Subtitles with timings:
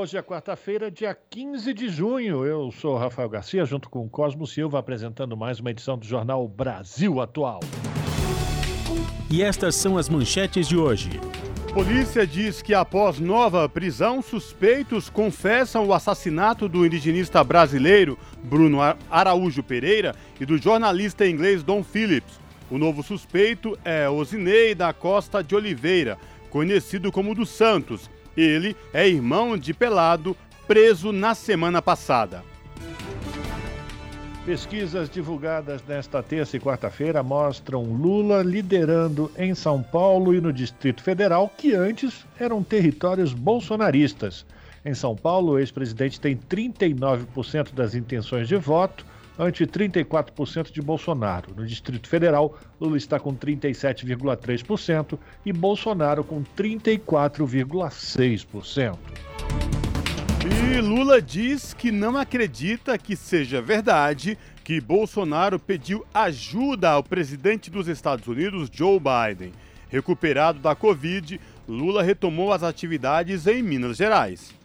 [0.00, 2.42] Hoje é quarta-feira, dia 15 de junho.
[2.42, 7.20] Eu sou Rafael Garcia, junto com Cosmo Silva, apresentando mais uma edição do Jornal Brasil
[7.20, 7.60] Atual.
[9.30, 11.20] E estas são as manchetes de hoje.
[11.74, 18.78] Polícia diz que após nova prisão, suspeitos confessam o assassinato do indigenista brasileiro Bruno
[19.10, 22.40] Araújo Pereira e do jornalista inglês Don Phillips.
[22.70, 26.16] O novo suspeito é Osinei da Costa de Oliveira,
[26.48, 28.08] conhecido como dos Santos.
[28.36, 32.42] Ele é irmão de Pelado, preso na semana passada.
[34.46, 41.02] Pesquisas divulgadas nesta terça e quarta-feira mostram Lula liderando em São Paulo e no Distrito
[41.02, 44.46] Federal, que antes eram territórios bolsonaristas.
[44.84, 49.04] Em São Paulo, o ex-presidente tem 39% das intenções de voto
[49.40, 51.54] ante 34% de Bolsonaro.
[51.56, 58.98] No Distrito Federal, Lula está com 37,3% e Bolsonaro com 34,6%.
[60.44, 67.70] E Lula diz que não acredita que seja verdade que Bolsonaro pediu ajuda ao presidente
[67.70, 69.52] dos Estados Unidos, Joe Biden.
[69.88, 74.59] Recuperado da Covid, Lula retomou as atividades em Minas Gerais.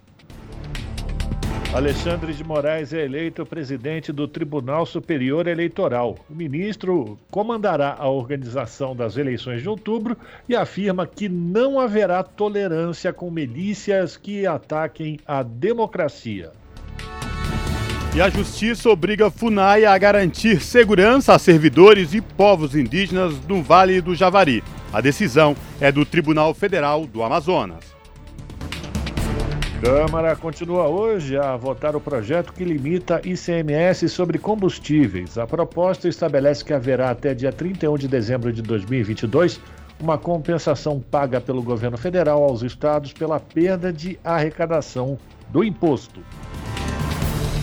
[1.76, 6.18] Alexandre de Moraes é eleito presidente do Tribunal Superior Eleitoral.
[6.30, 10.16] O ministro comandará a organização das eleições de outubro
[10.48, 16.54] e afirma que não haverá tolerância com milícias que ataquem a democracia.
[18.16, 23.62] E a justiça obriga a FUNAI a garantir segurança a servidores e povos indígenas do
[23.62, 24.64] Vale do Javari.
[24.94, 27.95] A decisão é do Tribunal Federal do Amazonas.
[29.86, 35.38] Câmara continua hoje a votar o projeto que limita ICMS sobre combustíveis.
[35.38, 39.62] A proposta estabelece que haverá até dia 31 de dezembro de 2022
[40.00, 45.20] uma compensação paga pelo governo federal aos estados pela perda de arrecadação
[45.50, 46.20] do imposto.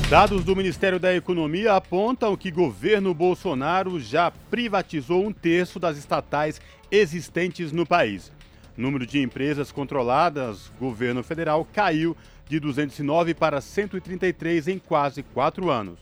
[0.08, 6.60] Dados do Ministério da Economia apontam que governo Bolsonaro já privatizou um terço das estatais
[6.88, 8.30] existentes no país
[8.76, 12.16] número de empresas controladas, governo federal, caiu
[12.48, 15.98] de 209 para 133 em quase quatro anos.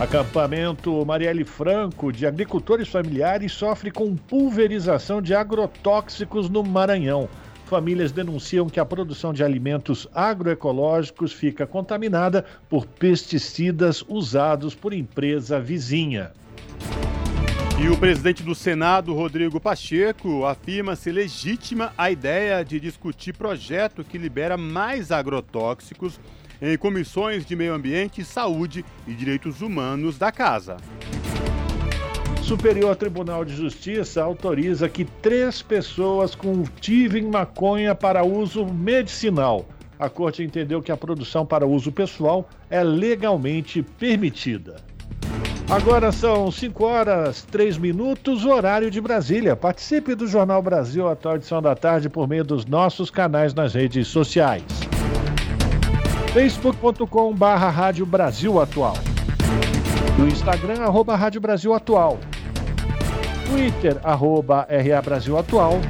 [0.00, 7.28] Acampamento Marielle Franco de agricultores familiares sofre com pulverização de agrotóxicos no Maranhão.
[7.66, 15.60] Famílias denunciam que a produção de alimentos agroecológicos fica contaminada por pesticidas usados por empresa
[15.60, 16.32] vizinha.
[17.82, 24.04] E o presidente do Senado, Rodrigo Pacheco, afirma ser legítima a ideia de discutir projeto
[24.04, 26.20] que libera mais agrotóxicos
[26.60, 30.76] em comissões de meio ambiente, saúde e direitos humanos da casa.
[32.40, 39.66] Superior Tribunal de Justiça autoriza que três pessoas cultivem maconha para uso medicinal.
[39.98, 44.91] A corte entendeu que a produção para uso pessoal é legalmente permitida.
[45.72, 49.56] Agora são 5 horas 3 minutos, horário de Brasília.
[49.56, 54.06] Participe do Jornal Brasil Atual Edição da Tarde por meio dos nossos canais nas redes
[54.06, 54.62] sociais.
[56.34, 58.98] facebook.com barra Rádio Brasil Atual.
[60.18, 62.18] No Instagram, arroba Rádio Brasil Atual.
[63.48, 65.80] Twitter, arroba RA Brasil Atual.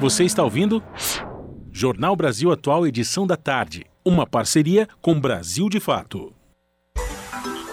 [0.00, 0.80] Você está ouvindo?
[1.72, 3.84] Jornal Brasil Atual, edição da tarde.
[4.04, 6.32] Uma parceria com Brasil de Fato.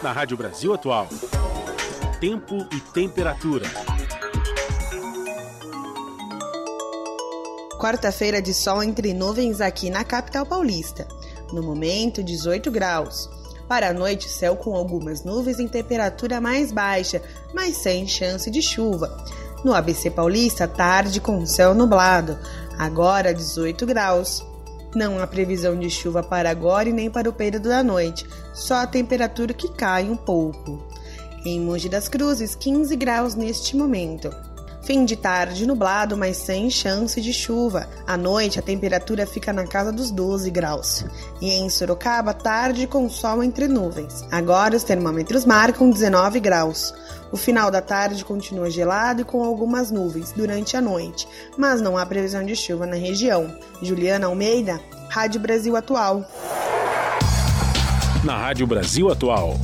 [0.02, 1.08] Na Rádio Brasil Atual.
[2.20, 3.68] Tempo e temperatura.
[7.80, 11.08] Quarta-feira de sol entre nuvens aqui na capital paulista.
[11.54, 13.30] No momento, 18 graus.
[13.68, 17.22] Para a noite, céu com algumas nuvens em temperatura mais baixa,
[17.54, 19.16] mas sem chance de chuva.
[19.64, 22.38] No ABC Paulista, tarde com céu nublado,
[22.78, 24.46] agora 18 graus.
[24.96, 28.76] Não há previsão de chuva para agora e nem para o período da noite, só
[28.76, 30.82] a temperatura que cai um pouco.
[31.46, 34.32] Em Mogi das Cruzes, 15 graus neste momento.
[34.86, 37.90] Fim de tarde nublado, mas sem chance de chuva.
[38.06, 41.04] À noite, a temperatura fica na casa dos 12 graus.
[41.42, 44.24] E em Sorocaba, tarde com sol entre nuvens.
[44.32, 46.94] Agora os termômetros marcam 19 graus.
[47.36, 51.28] O final da tarde continua gelado e com algumas nuvens durante a noite,
[51.58, 53.60] mas não há previsão de chuva na região.
[53.82, 54.80] Juliana Almeida,
[55.10, 56.24] Rádio Brasil Atual.
[58.24, 59.56] Na Rádio Brasil Atual,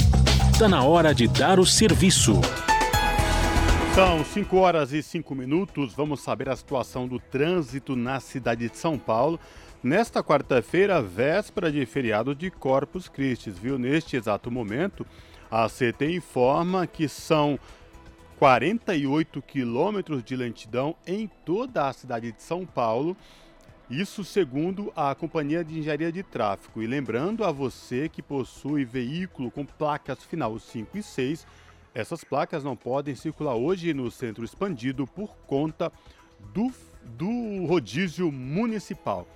[0.52, 2.42] está na hora de dar o serviço.
[3.96, 5.94] São 5 horas e 5 minutos.
[5.94, 9.40] Vamos saber a situação do trânsito na cidade de São Paulo.
[9.82, 13.80] Nesta quarta-feira, véspera de feriado de Corpus Christi, viu?
[13.80, 15.08] Neste exato momento,
[15.52, 17.60] a CT informa que são
[18.40, 23.16] 48 quilômetros de lentidão em toda a cidade de São Paulo.
[23.90, 26.82] Isso segundo a Companhia de Engenharia de Tráfego.
[26.82, 31.46] E lembrando a você que possui veículo com placas final 5 e 6
[31.94, 35.92] essas placas não podem circular hoje no centro expandido por conta
[36.54, 36.72] do,
[37.04, 39.28] do rodízio municipal.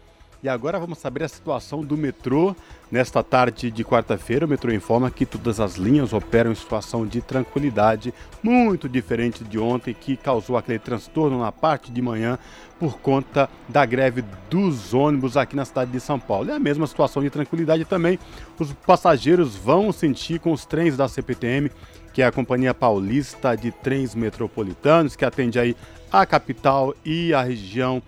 [0.45, 2.55] E agora vamos saber a situação do metrô.
[2.91, 7.19] Nesta tarde de quarta-feira, o metrô informa que todas as linhas operam em situação de
[7.19, 8.13] tranquilidade,
[8.43, 12.37] muito diferente de ontem, que causou aquele transtorno na parte de manhã
[12.79, 16.51] por conta da greve dos ônibus aqui na cidade de São Paulo.
[16.51, 18.19] É a mesma situação de tranquilidade também.
[18.59, 21.71] Os passageiros vão sentir com os trens da CPTM
[22.13, 25.75] que é a Companhia Paulista de Trens Metropolitanos, que atende aí
[26.09, 28.01] a capital e a região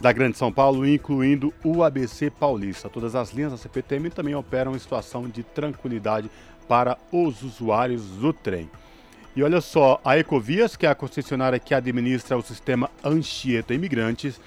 [0.00, 2.88] da Grande São Paulo, incluindo o ABC Paulista.
[2.88, 6.30] Todas as linhas da CPTM também operam em situação de tranquilidade
[6.68, 8.68] para os usuários do trem.
[9.34, 14.40] E olha só, a Ecovias, que é a concessionária que administra o sistema Anchieta Imigrantes,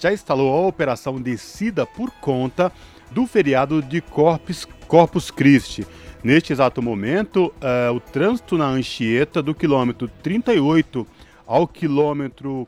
[0.00, 2.72] já instalou a operação descida por conta
[3.10, 5.86] do feriado de Corpus, Corpus Christi.
[6.24, 11.06] Neste exato momento, uh, o trânsito na Anchieta do quilômetro 38
[11.46, 12.66] ao quilômetro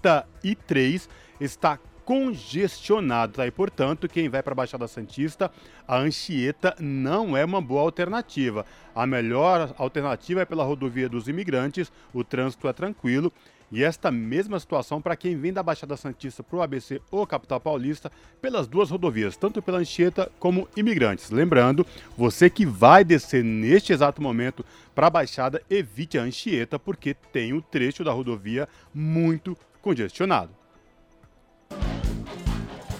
[0.00, 1.08] 43
[1.40, 3.34] está congestionado.
[3.34, 3.46] Tá?
[3.46, 5.50] E, portanto, quem vai para a Baixada Santista,
[5.86, 8.66] a Anchieta não é uma boa alternativa.
[8.94, 13.32] A melhor alternativa é pela rodovia dos imigrantes, o trânsito é tranquilo
[13.72, 17.60] e esta mesma situação para quem vem da Baixada Santista para o ABC ou Capital
[17.60, 18.10] Paulista
[18.42, 21.30] pelas duas rodovias, tanto pela Anchieta como imigrantes.
[21.30, 21.86] Lembrando,
[22.16, 24.64] você que vai descer neste exato momento
[24.94, 30.50] para a Baixada, evite a Anchieta porque tem um trecho da rodovia muito congestionado.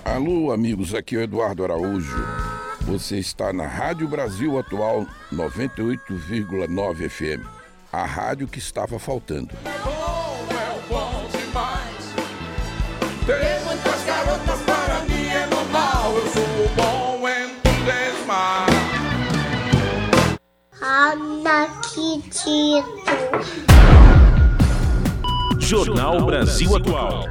[0.05, 2.17] Alô, amigos, aqui é o Eduardo Araújo.
[2.83, 7.47] Você está na Rádio Brasil Atual 98,9 FM,
[7.93, 9.55] a rádio que estava faltando.
[13.27, 16.17] Tem muitas garotas para mim é normal.
[16.17, 17.55] Eu sou bom em
[17.85, 18.67] desmar.
[25.71, 27.27] Jornal Brasil Atual.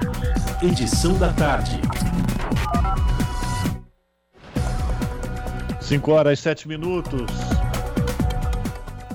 [0.64, 1.78] Edição da tarde.
[5.82, 7.30] 5 horas e 7 minutos.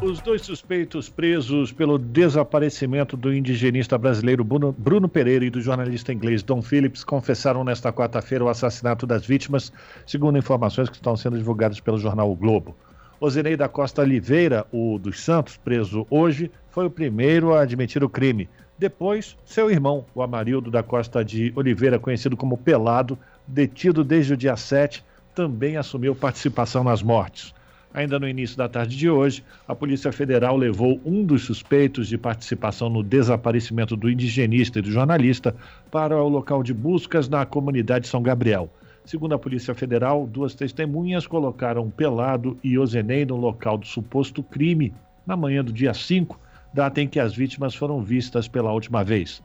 [0.03, 6.43] Os dois suspeitos presos pelo desaparecimento do indigenista brasileiro Bruno Pereira e do jornalista inglês
[6.43, 9.73] Don Phillips confessaram nesta quarta-feira o assassinato das vítimas,
[10.07, 12.77] segundo informações que estão sendo divulgadas pelo jornal o Globo.
[13.19, 18.09] Osinei da Costa Oliveira, o dos Santos, preso hoje, foi o primeiro a admitir o
[18.11, 18.51] crime.
[18.77, 23.17] Depois, seu irmão, o Amarildo da Costa de Oliveira, conhecido como Pelado,
[23.47, 25.05] detido desde o dia 7,
[25.35, 27.55] também assumiu participação nas mortes.
[27.95, 32.19] Ainda no início da tarde de hoje, a Polícia Federal levou um dos suspeitos de
[32.19, 35.55] participação no desaparecimento do indigenista e do jornalista
[35.93, 38.69] para o local de buscas na comunidade São Gabriel.
[39.05, 44.93] Segundo a Polícia Federal, duas testemunhas colocaram Pelado e Ozenei no local do suposto crime
[45.25, 46.41] na manhã do dia 5,
[46.75, 49.43] data em que as vítimas foram vistas pela última vez.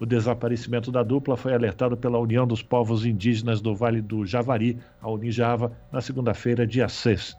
[0.00, 4.78] O desaparecimento da dupla foi alertado pela União dos Povos Indígenas do Vale do Javari,
[5.02, 7.36] a Unijava, na segunda-feira, dia 6.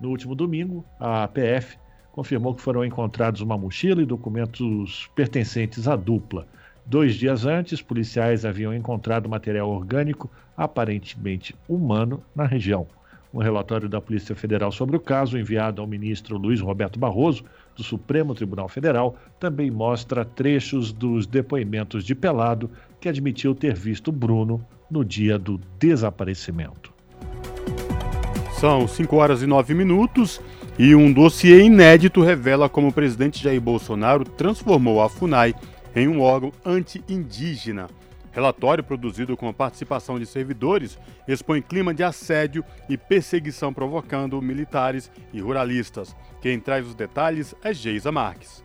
[0.00, 1.76] No último domingo, a APF
[2.10, 6.46] confirmou que foram encontrados uma mochila e documentos pertencentes à dupla.
[6.86, 12.86] Dois dias antes, policiais haviam encontrado material orgânico, aparentemente humano, na região.
[13.32, 17.44] Um relatório da Polícia Federal sobre o caso, enviado ao ministro Luiz Roberto Barroso,
[17.76, 24.12] do Supremo Tribunal Federal também mostra trechos dos depoimentos de Pelado, que admitiu ter visto
[24.12, 26.92] Bruno no dia do desaparecimento.
[28.58, 30.40] São 5 horas e 9 minutos
[30.78, 35.54] e um dossiê inédito revela como o presidente Jair Bolsonaro transformou a FUNAI
[35.96, 37.88] em um órgão anti-indígena.
[38.32, 40.98] Relatório produzido com a participação de servidores
[41.28, 46.16] expõe clima de assédio e perseguição provocando militares e ruralistas.
[46.40, 48.64] Quem traz os detalhes é Geisa Marques.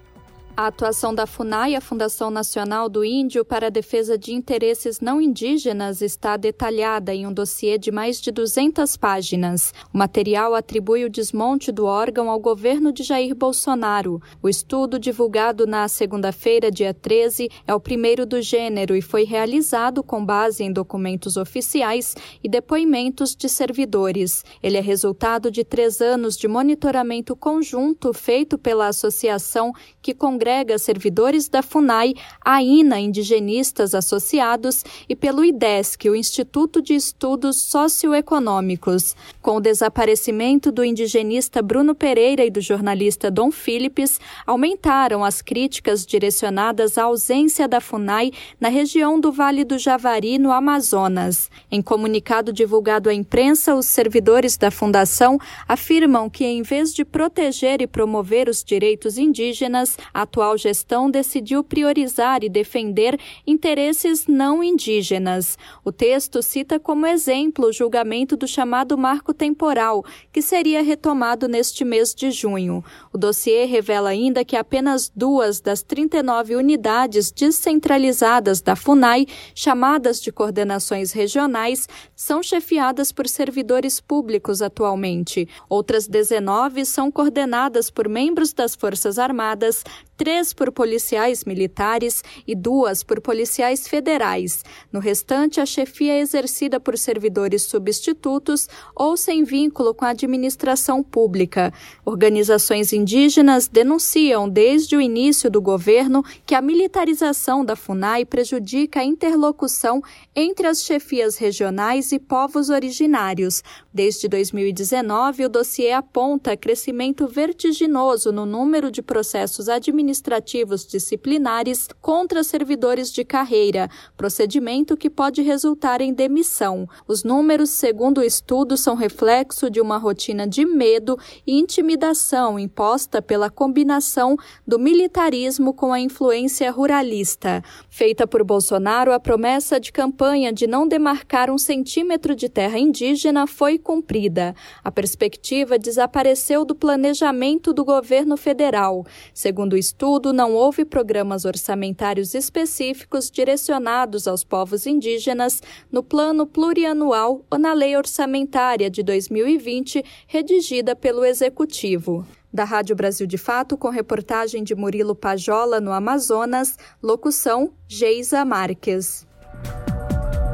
[0.60, 5.22] A atuação da FUNAI, a Fundação Nacional do Índio para a Defesa de Interesses Não
[5.22, 9.72] Indígenas, está detalhada em um dossiê de mais de 200 páginas.
[9.94, 14.20] O material atribui o desmonte do órgão ao governo de Jair Bolsonaro.
[14.42, 20.02] O estudo, divulgado na segunda-feira, dia 13, é o primeiro do gênero e foi realizado
[20.02, 24.44] com base em documentos oficiais e depoimentos de servidores.
[24.64, 29.72] Ele é resultado de três anos de monitoramento conjunto feito pela associação
[30.02, 30.47] que congrega
[30.80, 32.14] servidores da FUNAI,
[32.44, 39.16] a INA Indigenistas Associados e pelo IDESC, o Instituto de Estudos Socioeconômicos.
[39.42, 46.06] Com o desaparecimento do indigenista Bruno Pereira e do jornalista Dom Philips, aumentaram as críticas
[46.06, 51.50] direcionadas à ausência da FUNAI na região do Vale do Javari, no Amazonas.
[51.72, 57.82] Em comunicado divulgado à imprensa, os servidores da fundação afirmam que, em vez de proteger
[57.82, 65.58] e promover os direitos indígenas, a atual gestão decidiu priorizar e defender interesses não indígenas.
[65.84, 71.84] O texto cita como exemplo o julgamento do chamado marco temporal, que seria retomado neste
[71.84, 72.86] mês de junho.
[73.12, 79.26] O dossiê revela ainda que apenas duas das 39 unidades descentralizadas da FUNAI,
[79.56, 85.50] chamadas de coordenações regionais, são chefiadas por servidores públicos atualmente.
[85.68, 89.84] Outras 19 são coordenadas por membros das Forças Armadas,
[90.18, 94.66] três por policiais militares e duas por policiais federais.
[94.92, 101.04] No restante, a chefia é exercida por servidores substitutos ou sem vínculo com a administração
[101.04, 101.72] pública.
[102.04, 109.06] Organizações indígenas denunciam desde o início do governo que a militarização da FUNAI prejudica a
[109.06, 110.02] interlocução
[110.36, 113.62] entre as chefias regionais e povos originários.
[113.94, 122.44] Desde 2019, o dossiê aponta crescimento vertiginoso no número de processos administrativos administrativos disciplinares contra
[122.44, 126.88] servidores de carreira, procedimento que pode resultar em demissão.
[127.06, 133.22] Os números, segundo o estudo, são reflexo de uma rotina de medo e intimidação imposta
[133.22, 137.62] pela combinação do militarismo com a influência ruralista.
[137.90, 143.46] Feita por Bolsonaro, a promessa de campanha de não demarcar um centímetro de terra indígena
[143.46, 144.56] foi cumprida.
[144.82, 149.06] A perspectiva desapareceu do planejamento do governo federal.
[149.34, 155.60] Segundo o estudo, estudo, não houve programas orçamentários específicos direcionados aos povos indígenas
[155.92, 162.24] no Plano Plurianual ou na Lei Orçamentária de 2020, redigida pelo Executivo.
[162.54, 169.26] Da Rádio Brasil de Fato, com reportagem de Murilo Pajola, no Amazonas, locução Geisa Marques.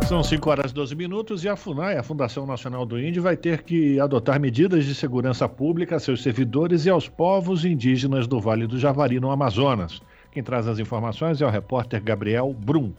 [0.07, 3.37] São 5 horas e 12 minutos e a FUNAI, a Fundação Nacional do Índio, vai
[3.37, 8.39] ter que adotar medidas de segurança pública a seus servidores e aos povos indígenas do
[8.39, 10.01] Vale do Javari, no Amazonas.
[10.29, 12.91] Quem traz as informações é o repórter Gabriel Brum.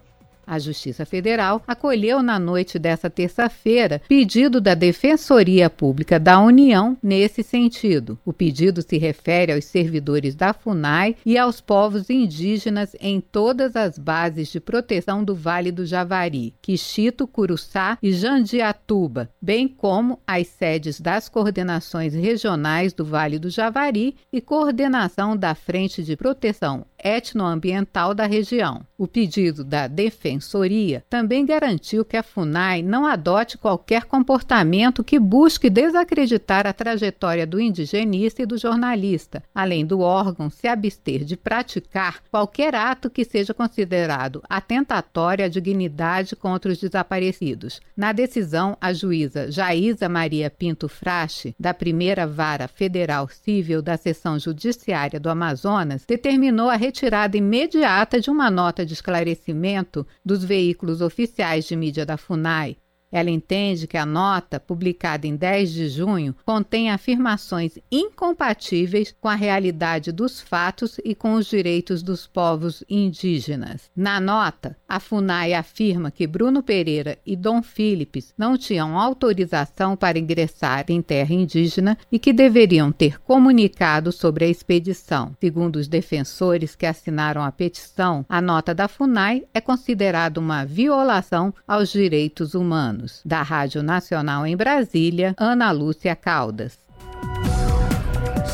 [0.47, 7.43] A Justiça Federal acolheu na noite desta terça-feira pedido da Defensoria Pública da União nesse
[7.43, 8.19] sentido.
[8.25, 13.99] O pedido se refere aos servidores da FUNAI e aos povos indígenas em todas as
[13.99, 21.01] bases de proteção do Vale do Javari, Quixito, Curuçá e Jandiatuba, bem como as sedes
[21.01, 28.25] das coordenações regionais do Vale do Javari e coordenação da Frente de Proteção Etnoambiental da
[28.25, 28.81] região.
[28.97, 35.69] O pedido da Defensoria também garantiu que a FUNAI não adote qualquer comportamento que busque
[35.69, 42.23] desacreditar a trajetória do indigenista e do jornalista, além do órgão se abster de praticar
[42.31, 47.83] qualquer ato que seja considerado atentatório à dignidade contra os desaparecidos.
[47.95, 54.39] Na decisão, a juíza Jaísa Maria Pinto Frache, da primeira vara federal civil da seção
[54.39, 56.94] judiciária do Amazonas, determinou a retirada
[57.37, 62.77] imediata de uma nota de esclarecimento dos veículos oficiais de mídia da FUNAI
[63.15, 69.37] ela entende que a nota, publicada em 10 de junho, contém afirmações incompatíveis com a
[69.37, 73.89] realidade dos fatos e com os direitos dos povos indígenas.
[73.95, 80.19] Na nota, a FUNAI afirma que Bruno Pereira e Dom Philips não tinham autorização para
[80.19, 85.37] ingressar em terra indígena e que deveriam ter comunicado sobre a expedição.
[85.41, 91.55] Segundo os defensores que assinaram a petição, a nota da FUNAI é considerada uma violação
[91.65, 93.04] aos direitos humanos.
[93.25, 96.79] Da Rádio Nacional em Brasília, Ana Lúcia Caldas.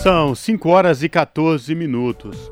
[0.02, 2.50] São 5 horas e 14 minutos.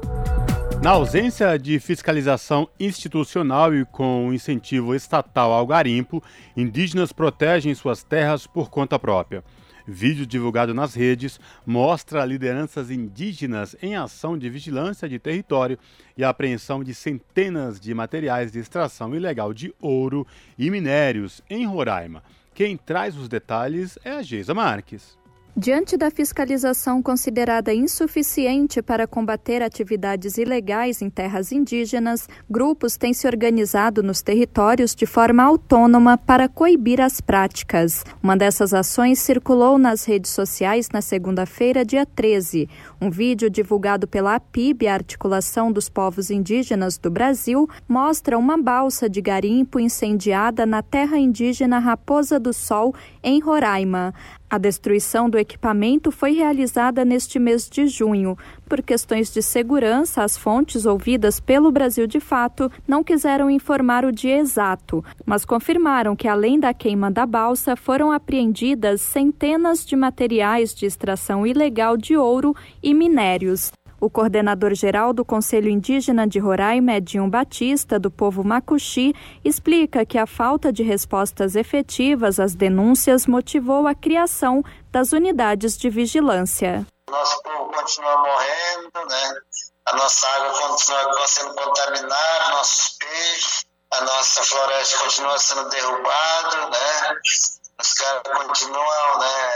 [0.82, 6.22] Na ausência de fiscalização institucional e com incentivo estatal ao garimpo,
[6.56, 9.42] indígenas protegem suas terras por conta própria.
[9.90, 15.78] Vídeo divulgado nas redes mostra lideranças indígenas em ação de vigilância de território
[16.14, 20.26] e apreensão de centenas de materiais de extração ilegal de ouro
[20.58, 22.22] e minérios em Roraima.
[22.52, 25.16] Quem traz os detalhes é a Geisa Marques.
[25.56, 33.26] Diante da fiscalização considerada insuficiente para combater atividades ilegais em terras indígenas, grupos têm se
[33.26, 38.04] organizado nos territórios de forma autônoma para coibir as práticas.
[38.22, 42.68] Uma dessas ações circulou nas redes sociais na segunda-feira, dia 13.
[43.00, 49.08] Um vídeo divulgado pela APIB, a Articulação dos Povos Indígenas do Brasil, mostra uma balsa
[49.08, 54.12] de garimpo incendiada na terra indígena Raposa do Sol, em Roraima.
[54.50, 58.36] A destruição do equipamento foi realizada neste mês de junho.
[58.68, 64.12] Por questões de segurança, as fontes ouvidas pelo Brasil de Fato não quiseram informar o
[64.12, 70.74] dia exato, mas confirmaram que, além da queima da balsa, foram apreendidas centenas de materiais
[70.74, 73.72] de extração ilegal de ouro e minérios.
[73.98, 80.26] O coordenador-geral do Conselho Indígena de Roraima, Edinho Batista, do povo Macuxi, explica que a
[80.26, 86.86] falta de respostas efetivas às denúncias motivou a criação das unidades de vigilância.
[87.08, 89.34] Nosso povo continua morrendo, né?
[89.86, 97.14] a nossa água continua sendo contaminada, nossos peixes, a nossa floresta continua sendo derrubada, né?
[97.80, 99.52] os caras continuam né,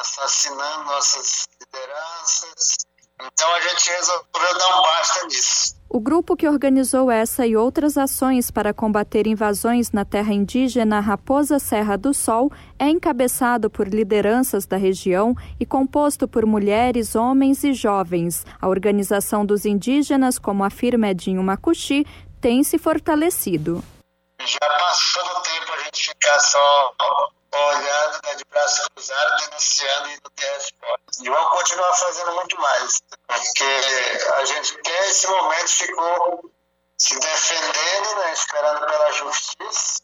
[0.00, 2.76] assassinando nossas lideranças,
[3.20, 5.76] então a gente resolveu dar um basta nisso.
[5.88, 11.58] O grupo que organizou essa e outras ações para combater invasões na terra indígena Raposa
[11.58, 17.72] Serra do Sol é encabeçado por lideranças da região e composto por mulheres, homens e
[17.72, 18.44] jovens.
[18.60, 22.06] A organização dos indígenas, como afirma Edinho Macuxi,
[22.40, 23.82] tem se fortalecido.
[24.40, 26.94] Já passou do tempo a gente ficar só
[27.52, 31.24] olhando né, de braço cruzado, denunciando e não ter resposta.
[31.24, 33.64] E vamos continuar fazendo muito mais, porque
[34.34, 36.52] a gente até esse momento ficou
[36.98, 40.02] se defendendo, né, esperando pela justiça,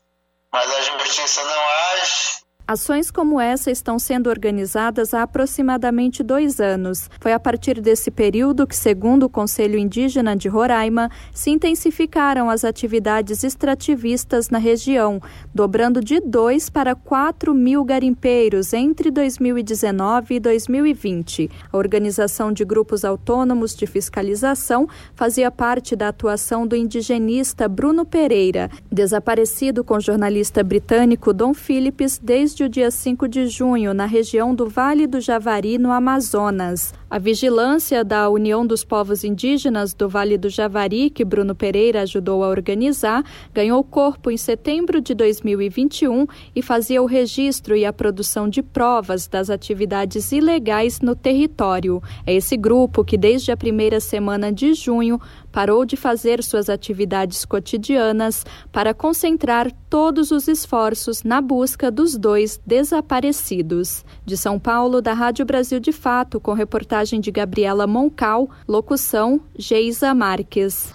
[0.51, 7.11] mas a justiça não age, Ações como essa estão sendo organizadas há aproximadamente dois anos.
[7.21, 12.65] Foi a partir desse período que, segundo o Conselho Indígena de Roraima, se intensificaram as
[12.65, 15.21] atividades extrativistas na região,
[15.53, 21.51] dobrando de 2 para 4 mil garimpeiros entre 2019 e 2020.
[21.73, 28.71] A organização de grupos autônomos de fiscalização fazia parte da atuação do indigenista Bruno Pereira,
[28.91, 34.05] desaparecido com o jornalista britânico Don Phillips desde desde o dia 5 de junho na
[34.05, 36.93] região do Vale do Javari, no Amazonas.
[37.09, 42.45] A vigilância da União dos Povos Indígenas do Vale do Javari, que Bruno Pereira ajudou
[42.45, 48.49] a organizar, ganhou corpo em setembro de 2021 e fazia o registro e a produção
[48.49, 52.03] de provas das atividades ilegais no território.
[52.27, 55.19] É esse grupo que, desde a primeira semana de junho,
[55.53, 62.59] parou de fazer suas atividades cotidianas para concentrar todos os esforços na busca dos dois
[62.67, 64.05] desaparecidos.
[64.25, 70.15] De São Paulo, da Rádio Brasil de Fato, com reportagem de Gabriela Moncal, locução Geisa
[70.15, 70.93] Marques.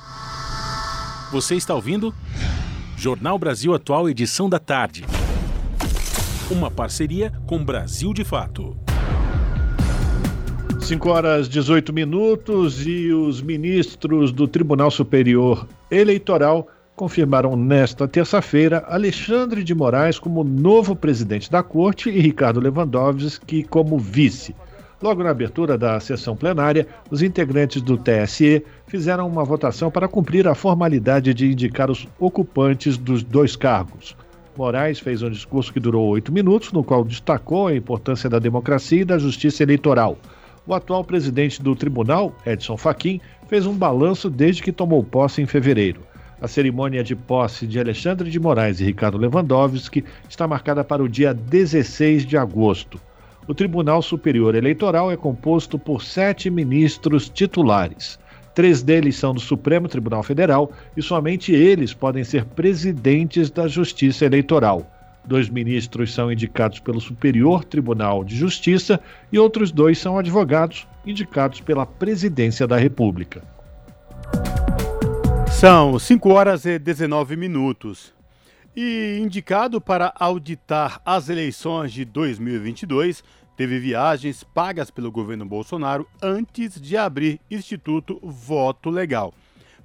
[1.31, 2.13] Você está ouvindo?
[2.97, 5.05] Jornal Brasil Atual, edição da tarde.
[6.49, 8.87] Uma parceria com Brasil de Fato.
[10.79, 19.63] 5 horas 18 minutos e os ministros do Tribunal Superior Eleitoral confirmaram nesta terça-feira Alexandre
[19.63, 24.55] de Moraes como novo presidente da Corte e Ricardo Lewandowski como vice.
[25.01, 30.47] Logo na abertura da sessão plenária, os integrantes do TSE fizeram uma votação para cumprir
[30.47, 34.15] a formalidade de indicar os ocupantes dos dois cargos.
[34.57, 39.01] Moraes fez um discurso que durou oito minutos, no qual destacou a importância da democracia
[39.01, 40.17] e da justiça eleitoral.
[40.67, 45.45] O atual presidente do tribunal, Edson Fachin, fez um balanço desde que tomou posse em
[45.45, 46.01] fevereiro.
[46.41, 51.08] A cerimônia de posse de Alexandre de Moraes e Ricardo Lewandowski está marcada para o
[51.08, 52.99] dia 16 de agosto.
[53.47, 58.19] O Tribunal Superior Eleitoral é composto por sete ministros titulares.
[58.53, 64.25] Três deles são do Supremo Tribunal Federal e somente eles podem ser presidentes da Justiça
[64.25, 64.86] Eleitoral.
[65.27, 71.59] Dois ministros são indicados pelo Superior Tribunal de Justiça e outros dois são advogados indicados
[71.59, 73.43] pela Presidência da República.
[75.51, 78.13] São 5 horas e 19 minutos.
[78.75, 83.23] E indicado para auditar as eleições de 2022,
[83.57, 89.33] teve viagens pagas pelo governo Bolsonaro antes de abrir Instituto Voto Legal.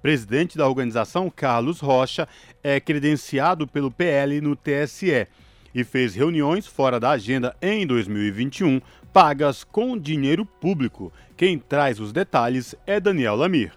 [0.03, 2.29] Presidente da organização, Carlos Rocha,
[2.61, 5.29] é credenciado pelo PL no TSE.
[5.75, 8.79] e fez reuniões fora da agenda em 2021,
[9.11, 11.11] pagas com dinheiro público.
[11.35, 13.73] Quem traz os detalhes é Daniel Lamir.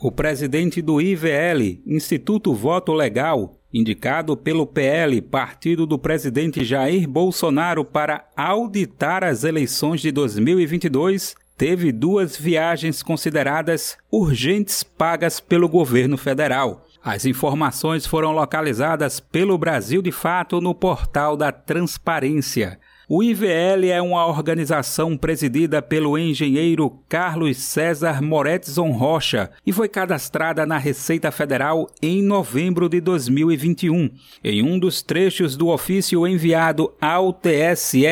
[0.00, 7.84] O presidente do IVL, Instituto Voto Legal, indicado pelo PL, partido do presidente Jair Bolsonaro,
[7.84, 16.86] para auditar as eleições de 2022, teve duas viagens consideradas urgentes pagas pelo governo federal.
[17.04, 22.78] As informações foram localizadas pelo Brasil de Fato no portal da Transparência.
[23.08, 30.64] O IVL é uma organização presidida pelo engenheiro Carlos César Moretzon Rocha e foi cadastrada
[30.64, 34.08] na Receita Federal em novembro de 2021.
[34.42, 38.06] Em um dos trechos do ofício enviado ao TSE,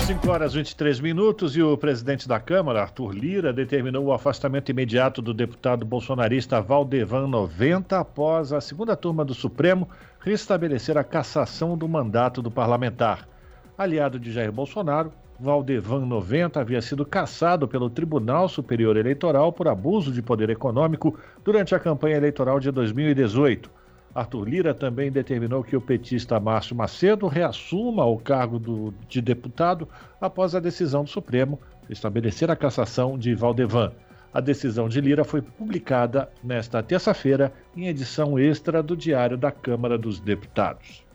[0.05, 4.69] 5 horas e 23 minutos e o presidente da Câmara, Arthur Lira, determinou o afastamento
[4.69, 11.75] imediato do deputado bolsonarista Valdevan 90 após a segunda turma do Supremo restabelecer a cassação
[11.75, 13.27] do mandato do parlamentar.
[13.75, 20.11] Aliado de Jair Bolsonaro, Valdevan 90 havia sido cassado pelo Tribunal Superior Eleitoral por abuso
[20.11, 23.69] de poder econômico durante a campanha eleitoral de 2018.
[24.13, 29.89] Arthur Lira também determinou que o petista Márcio Macedo reassuma o cargo do, de deputado
[30.21, 33.91] após a decisão do Supremo estabelecer a cassação de Valdevan.
[34.33, 39.97] A decisão de Lira foi publicada nesta terça-feira em edição extra do Diário da Câmara
[39.97, 41.05] dos Deputados.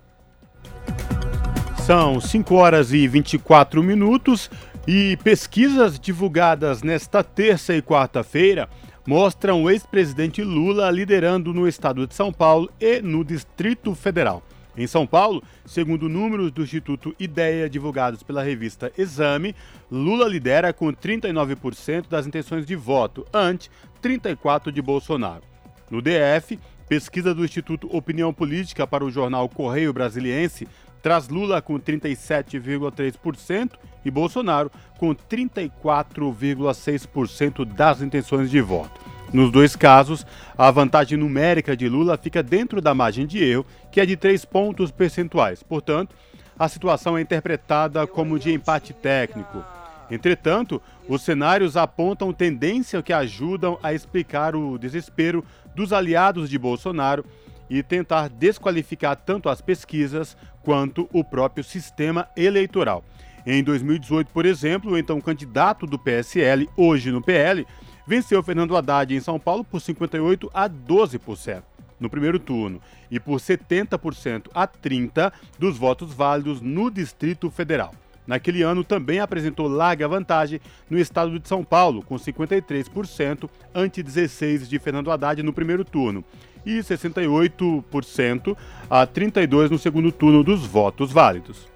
[1.87, 4.51] São 5 horas e 24 minutos
[4.87, 8.69] e pesquisas divulgadas nesta terça e quarta-feira
[9.07, 14.43] mostram o ex-presidente Lula liderando no estado de São Paulo e no Distrito Federal.
[14.77, 19.57] Em São Paulo, segundo números do Instituto Ideia divulgados pela revista Exame,
[19.91, 23.71] Lula lidera com 39% das intenções de voto, ante
[24.03, 25.43] 34% de Bolsonaro.
[25.91, 30.69] No DF, pesquisa do Instituto Opinião Política para o jornal Correio Brasiliense
[31.03, 33.71] traz Lula com 37,3%
[34.05, 39.01] e Bolsonaro com 34,6% das intenções de voto.
[39.33, 40.27] Nos dois casos,
[40.59, 44.45] a vantagem numérica de Lula fica dentro da margem de erro, que é de 3
[44.45, 45.63] pontos percentuais.
[45.63, 46.15] Portanto,
[46.59, 49.65] a situação é interpretada como de empate técnico.
[50.11, 57.25] Entretanto, os cenários apontam tendência que ajudam a explicar o desespero dos aliados de Bolsonaro
[57.71, 63.05] e tentar desqualificar tanto as pesquisas quanto o próprio sistema eleitoral.
[63.47, 67.67] Em 2018, por exemplo, o então candidato do PSL, hoje no PL,
[68.07, 71.63] venceu Fernando Haddad em São Paulo por 58 a 12%
[71.99, 72.81] no primeiro turno
[73.11, 77.95] e por 70% a 30% dos votos válidos no Distrito Federal.
[78.27, 84.69] Naquele ano também apresentou larga vantagem no estado de São Paulo, com 53% ante 16%
[84.69, 86.25] de Fernando Haddad no primeiro turno
[86.65, 88.57] e 68%
[88.89, 91.69] a 32% no segundo turno dos votos válidos.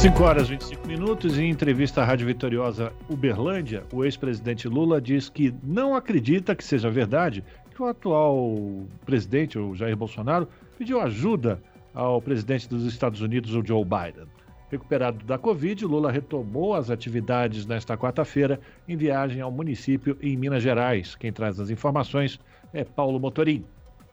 [0.00, 1.38] 5 horas e 25 minutos.
[1.38, 6.90] Em entrevista à Rádio Vitoriosa Uberlândia, o ex-presidente Lula diz que não acredita que seja
[6.90, 13.54] verdade que o atual presidente, o Jair Bolsonaro, pediu ajuda ao presidente dos Estados Unidos,
[13.54, 14.26] o Joe Biden.
[14.70, 20.62] Recuperado da Covid, Lula retomou as atividades nesta quarta-feira em viagem ao município em Minas
[20.62, 21.14] Gerais.
[21.14, 22.40] Quem traz as informações
[22.72, 23.64] é Paulo Motorim.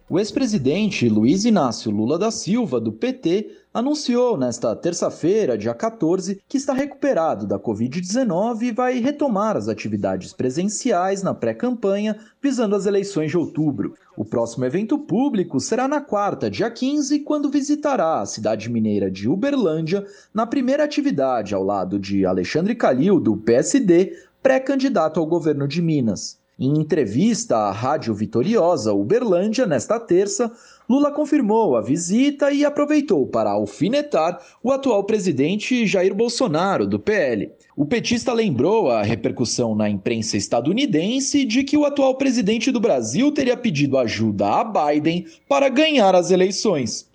[0.09, 6.55] O ex-presidente Luiz Inácio Lula da Silva, do PT, anunciou nesta terça-feira, dia 14, que
[6.55, 13.31] está recuperado da Covid-19 e vai retomar as atividades presenciais na pré-campanha visando as eleições
[13.31, 13.95] de outubro.
[14.15, 19.27] O próximo evento público será na quarta, dia 15, quando visitará a cidade mineira de
[19.27, 25.81] Uberlândia, na primeira atividade ao lado de Alexandre Calil, do PSD, pré-candidato ao governo de
[25.81, 26.39] Minas.
[26.59, 30.51] Em entrevista à Rádio Vitoriosa Uberlândia, nesta terça,
[30.89, 37.51] Lula confirmou a visita e aproveitou para alfinetar o atual presidente Jair Bolsonaro, do PL.
[37.75, 43.31] O petista lembrou a repercussão na imprensa estadunidense de que o atual presidente do Brasil
[43.31, 47.06] teria pedido ajuda a Biden para ganhar as eleições.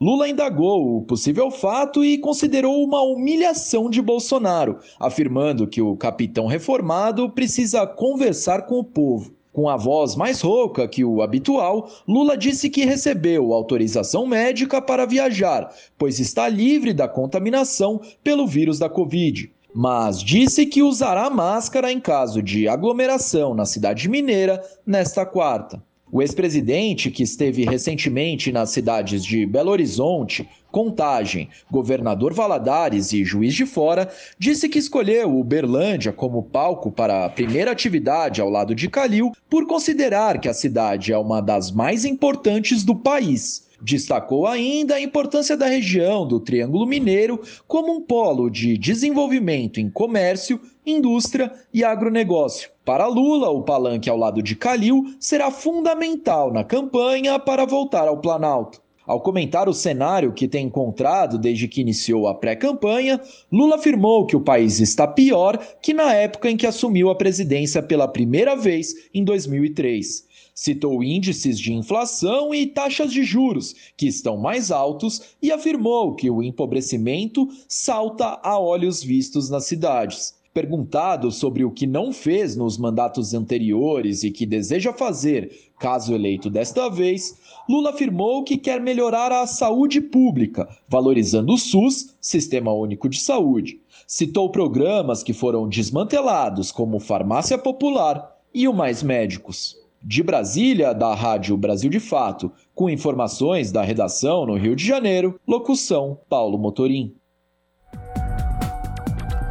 [0.00, 6.46] Lula indagou o possível fato e considerou uma humilhação de Bolsonaro, afirmando que o capitão
[6.46, 9.34] reformado precisa conversar com o povo.
[9.52, 15.04] Com a voz mais rouca que o habitual, Lula disse que recebeu autorização médica para
[15.04, 19.50] viajar, pois está livre da contaminação pelo vírus da Covid.
[19.74, 25.82] Mas disse que usará máscara em caso de aglomeração na cidade mineira nesta quarta.
[26.10, 33.54] O ex-presidente, que esteve recentemente nas cidades de Belo Horizonte, Contagem, Governador Valadares e Juiz
[33.54, 38.88] de Fora, disse que escolheu Uberlândia como palco para a primeira atividade ao lado de
[38.88, 43.68] Calil por considerar que a cidade é uma das mais importantes do país.
[43.80, 49.88] Destacou ainda a importância da região do Triângulo Mineiro como um polo de desenvolvimento em
[49.88, 52.70] comércio, indústria e agronegócio.
[52.88, 58.16] Para Lula, o palanque ao lado de Calil será fundamental na campanha para voltar ao
[58.16, 58.80] Planalto.
[59.06, 63.20] Ao comentar o cenário que tem encontrado desde que iniciou a pré-campanha,
[63.52, 67.82] Lula afirmou que o país está pior que na época em que assumiu a presidência
[67.82, 70.26] pela primeira vez em 2003.
[70.54, 76.30] Citou índices de inflação e taxas de juros, que estão mais altos, e afirmou que
[76.30, 80.37] o empobrecimento salta a olhos vistos nas cidades.
[80.58, 86.50] Perguntado sobre o que não fez nos mandatos anteriores e que deseja fazer caso eleito
[86.50, 93.08] desta vez, Lula afirmou que quer melhorar a saúde pública, valorizando o SUS, Sistema Único
[93.08, 93.80] de Saúde.
[94.04, 99.76] Citou programas que foram desmantelados, como Farmácia Popular e o Mais Médicos.
[100.02, 105.38] De Brasília, da Rádio Brasil de Fato, com informações da redação no Rio de Janeiro,
[105.46, 107.14] locução Paulo Motorim.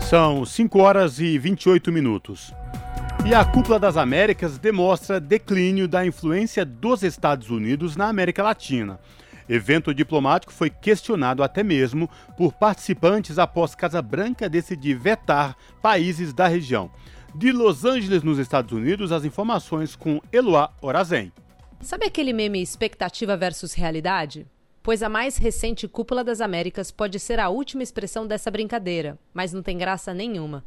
[0.09, 2.53] São 5 horas e 28 minutos.
[3.25, 9.01] E a Cúpula das Américas demonstra declínio da influência dos Estados Unidos na América Latina.
[9.49, 16.47] Evento diplomático foi questionado até mesmo por participantes após Casa Branca decidir vetar países da
[16.47, 16.89] região.
[17.35, 21.33] De Los Angeles, nos Estados Unidos, as informações com Eloá Orazen.
[21.81, 24.47] Sabe aquele meme expectativa versus realidade?
[24.87, 29.51] Pois a mais recente Cúpula das Américas pode ser a última expressão dessa brincadeira, mas
[29.51, 30.63] não tem graça nenhuma.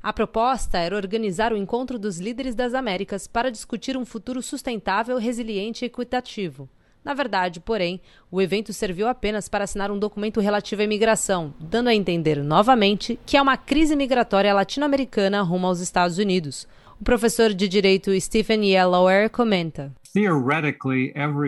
[0.00, 5.18] A proposta era organizar o encontro dos líderes das Américas para discutir um futuro sustentável,
[5.18, 6.68] resiliente e equitativo.
[7.04, 11.88] Na verdade, porém, o evento serviu apenas para assinar um documento relativo à imigração, dando
[11.88, 16.68] a entender novamente que há uma crise migratória latino-americana rumo aos Estados Unidos.
[17.00, 19.92] O professor de direito Stephen Yellower comenta.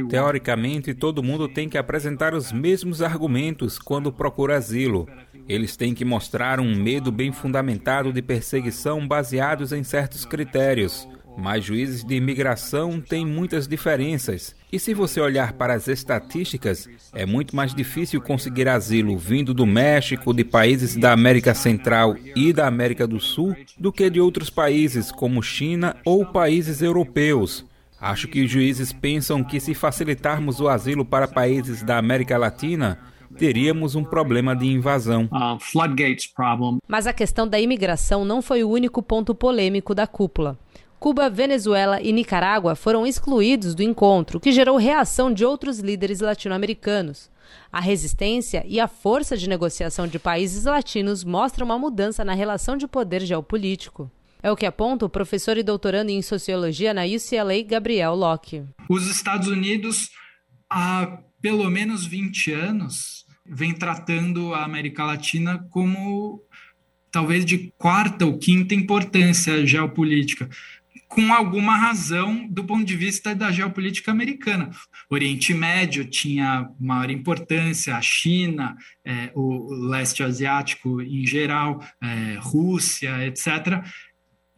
[0.08, 5.08] Teoricamente, todo mundo tem que apresentar os mesmos argumentos quando procura asilo.
[5.48, 11.08] Eles têm que mostrar um medo bem fundamentado de perseguição baseados em certos critérios.
[11.38, 14.56] mas juízes de imigração têm muitas diferenças.
[14.72, 19.66] E se você olhar para as estatísticas, é muito mais difícil conseguir asilo vindo do
[19.66, 24.48] México, de países da América Central e da América do Sul, do que de outros
[24.48, 27.66] países como China ou países europeus.
[28.00, 32.98] Acho que os juízes pensam que se facilitarmos o asilo para países da América Latina,
[33.38, 35.24] teríamos um problema de invasão.
[35.24, 35.58] Uh,
[36.86, 40.58] Mas a questão da imigração não foi o único ponto polêmico da cúpula.
[40.98, 47.30] Cuba, Venezuela e Nicarágua foram excluídos do encontro, que gerou reação de outros líderes latino-americanos.
[47.70, 52.76] A resistência e a força de negociação de países latinos mostram uma mudança na relação
[52.76, 54.10] de poder geopolítico.
[54.46, 58.62] É o que aponta o professor e doutorando em sociologia na UCLA, Gabriel Locke.
[58.88, 60.08] Os Estados Unidos,
[60.70, 66.40] há pelo menos 20 anos, vem tratando a América Latina como
[67.10, 70.48] talvez de quarta ou quinta importância geopolítica,
[71.08, 74.70] com alguma razão do ponto de vista da geopolítica americana.
[75.10, 82.38] O Oriente Médio tinha maior importância, a China, é, o leste asiático em geral, é,
[82.38, 83.82] Rússia, etc.,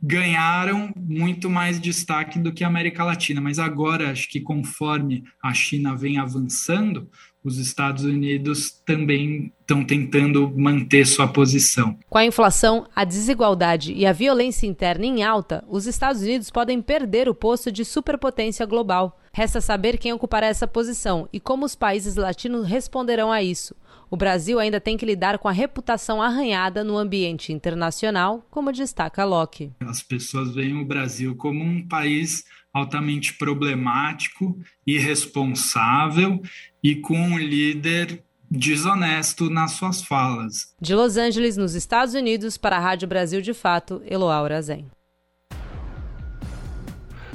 [0.01, 5.53] ganharam muito mais destaque do que a América Latina, mas agora acho que conforme a
[5.53, 7.11] China vem avançando,
[7.43, 11.99] os Estados Unidos também estão tentando manter sua posição.
[12.09, 16.81] Com a inflação, a desigualdade e a violência interna em alta, os Estados Unidos podem
[16.83, 19.19] perder o posto de superpotência global.
[19.33, 23.75] Resta saber quem ocupará essa posição e como os países latinos responderão a isso.
[24.11, 29.23] O Brasil ainda tem que lidar com a reputação arranhada no ambiente internacional, como destaca
[29.23, 29.73] Locke.
[29.81, 36.41] As pessoas veem o Brasil como um país altamente problemático, irresponsável
[36.83, 40.75] e com um líder desonesto nas suas falas.
[40.81, 44.87] De Los Angeles, nos Estados Unidos, para a Rádio Brasil de Fato, Eloá Urazen.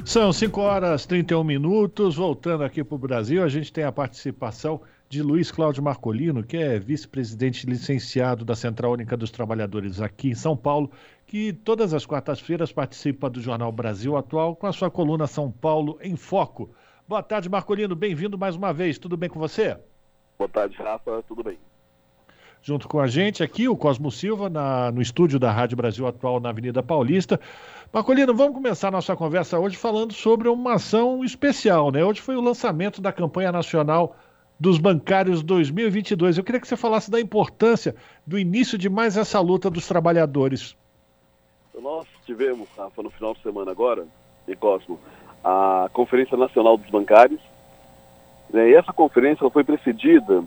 [0.04, 2.16] São 5 horas e 31 minutos.
[2.16, 4.82] Voltando aqui para o Brasil, a gente tem a participação
[5.14, 10.34] de Luiz Cláudio Marcolino, que é vice-presidente licenciado da Central Única dos Trabalhadores aqui em
[10.34, 10.90] São Paulo,
[11.24, 15.98] que todas as quartas-feiras participa do Jornal Brasil Atual com a sua coluna São Paulo
[16.02, 16.74] em Foco.
[17.06, 17.94] Boa tarde, Marcolino.
[17.94, 18.98] Bem-vindo mais uma vez.
[18.98, 19.78] Tudo bem com você?
[20.36, 21.22] Boa tarde, Rafa.
[21.28, 21.60] Tudo bem.
[22.60, 26.40] Junto com a gente aqui, o Cosmo Silva, na, no estúdio da Rádio Brasil Atual
[26.40, 27.38] na Avenida Paulista.
[27.92, 32.04] Marcolino, vamos começar nossa conversa hoje falando sobre uma ação especial, né?
[32.04, 34.16] Hoje foi o lançamento da campanha nacional
[34.58, 36.38] dos bancários 2022.
[36.38, 37.94] Eu queria que você falasse da importância
[38.26, 40.76] do início de mais essa luta dos trabalhadores.
[41.80, 44.06] Nós tivemos, Rafa, no final de semana agora,
[44.46, 44.98] em Cosmo,
[45.42, 47.40] a Conferência Nacional dos Bancários.
[48.50, 50.44] Né, e essa conferência foi precedida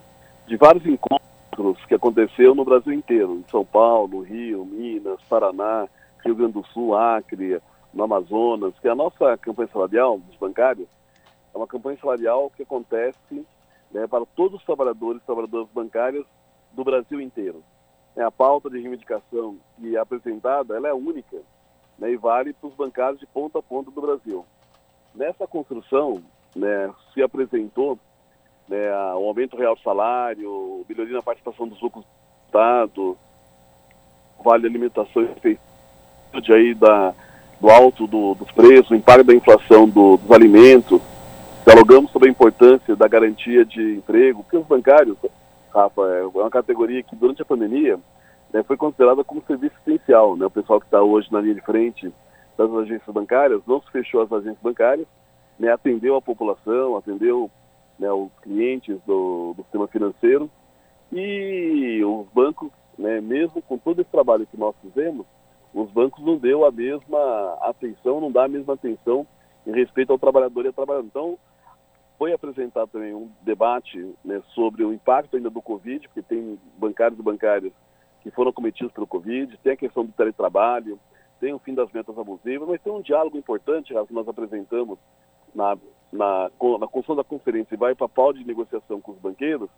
[0.48, 5.88] de vários encontros que aconteceram no Brasil inteiro, em São Paulo, Rio, Minas, Paraná,
[6.24, 7.60] Rio Grande do Sul, Acre,
[7.94, 10.88] no Amazonas, que a nossa campanha salarial dos bancários
[11.54, 13.46] é uma campanha salarial que acontece
[13.98, 16.24] né, para todos os trabalhadores e trabalhadoras bancárias
[16.72, 17.64] do Brasil inteiro.
[18.16, 21.38] É, a pauta de reivindicação que é apresentada ela é única
[21.98, 24.46] né, e vale para os bancários de ponta a ponta do Brasil.
[25.16, 26.22] Nessa construção,
[26.56, 27.98] né, se apresentou
[28.68, 33.18] né, o aumento real do salário, melhoria na participação dos lucros do Estado,
[34.44, 37.16] vale alimentação e aí da,
[37.60, 41.02] do alto do, dos preços, o impacto da inflação do, dos alimentos,
[41.68, 45.18] Dialogamos sobre a importância da garantia de emprego, porque os bancários,
[45.70, 48.00] Rafa, é uma categoria que durante a pandemia
[48.54, 50.38] né, foi considerada como serviço essencial.
[50.38, 50.46] Né?
[50.46, 52.10] O pessoal que está hoje na linha de frente
[52.58, 55.06] das agências bancárias não se fechou as agências bancárias,
[55.60, 57.52] né, atendeu a população, atendeu
[58.00, 60.50] né, os clientes do, do sistema financeiro
[61.12, 65.26] e os bancos, né, mesmo com todo esse trabalho que nós fizemos,
[65.74, 69.28] os bancos não deu a mesma atenção, não dá a mesma atenção
[69.66, 71.08] em respeito ao trabalhador e ao trabalhador.
[71.08, 71.38] Então,
[72.18, 77.20] foi apresentado também um debate né, sobre o impacto ainda do Covid, porque tem bancários
[77.20, 77.72] e bancárias
[78.22, 81.00] que foram cometidos pelo Covid, tem a questão do teletrabalho,
[81.40, 84.98] tem o fim das metas abusivas, mas tem um diálogo importante que nós apresentamos
[85.54, 85.78] na,
[86.12, 86.50] na,
[86.80, 89.70] na construção da conferência e vai para a pau de negociação com os banqueiros,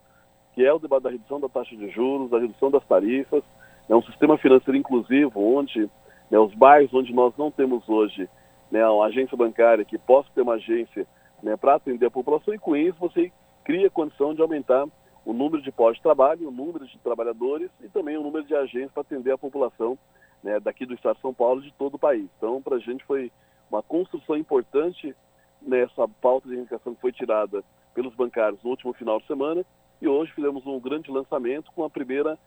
[0.53, 3.43] que é o debate da redução da taxa de juros, da redução das tarifas,
[3.89, 5.89] é um sistema financeiro inclusivo, onde
[6.31, 8.29] né, os bairros onde nós não temos hoje
[8.71, 11.05] né, uma agência bancária que possa ter uma agência
[11.41, 13.31] né, para atender a população e com isso você
[13.63, 14.87] cria condição de aumentar
[15.25, 18.55] o número de postos de trabalho, o número de trabalhadores e também o número de
[18.55, 19.97] agentes para atender a população
[20.43, 22.27] né, daqui do estado de São Paulo e de todo o país.
[22.37, 23.31] Então, para a gente foi
[23.69, 25.15] uma construção importante
[25.61, 27.63] nessa pauta de reivindicação que foi tirada
[27.93, 29.65] pelos bancários no último final de semana
[30.01, 32.37] e hoje fizemos um grande lançamento com a primeira,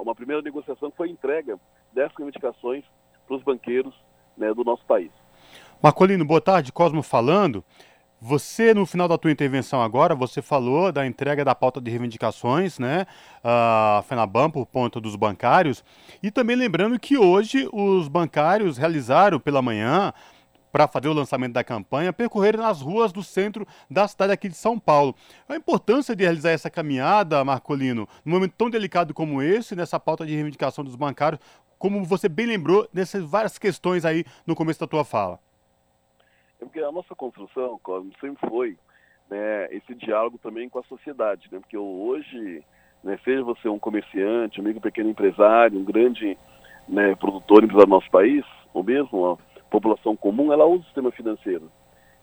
[0.00, 1.58] uma primeira negociação que foi entrega
[1.92, 2.84] dessas reivindicações
[3.26, 3.94] para os banqueiros
[4.36, 5.10] né, do nosso país.
[5.82, 7.64] Marcolino, boa tarde, Cosmo falando.
[8.24, 12.78] Você, no final da tua intervenção agora, você falou da entrega da pauta de reivindicações,
[12.78, 13.04] né,
[13.42, 15.82] a FENABAN por ponto dos bancários,
[16.22, 20.12] e também lembrando que hoje os bancários realizaram pela manhã,
[20.70, 24.54] para fazer o lançamento da campanha, percorreram nas ruas do centro da cidade aqui de
[24.54, 25.16] São Paulo.
[25.48, 30.24] A importância de realizar essa caminhada, Marcolino, num momento tão delicado como esse, nessa pauta
[30.24, 31.40] de reivindicação dos bancários,
[31.76, 35.40] como você bem lembrou, nessas várias questões aí no começo da tua fala.
[36.62, 38.78] É porque a nossa construção, Cosmo, sempre foi
[39.28, 41.58] né, esse diálogo também com a sociedade, né?
[41.58, 42.64] Porque hoje,
[43.02, 46.38] né, seja você um comerciante, um pequeno empresário, um grande
[46.88, 49.36] né, produtor do nosso país, ou mesmo a
[49.70, 51.68] população comum, ela usa o sistema financeiro.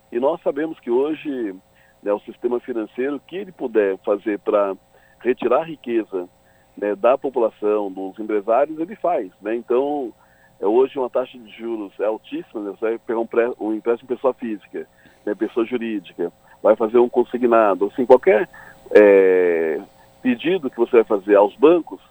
[0.09, 1.53] E nós sabemos que hoje
[2.01, 4.73] né, o sistema financeiro, que ele puder fazer para
[5.19, 6.29] retirar riqueza
[6.77, 9.33] né, da população, dos empresários, ele faz.
[9.41, 9.55] Né?
[9.55, 10.13] Então,
[10.59, 12.71] é, hoje uma taxa de juros é altíssima, né?
[12.71, 14.87] você vai pegar um, pré, um empréstimo pessoa física,
[15.25, 15.35] né?
[15.35, 16.31] pessoa jurídica,
[16.61, 18.49] vai fazer um consignado, assim, qualquer
[18.91, 19.79] é,
[20.21, 22.01] pedido que você vai fazer aos bancos,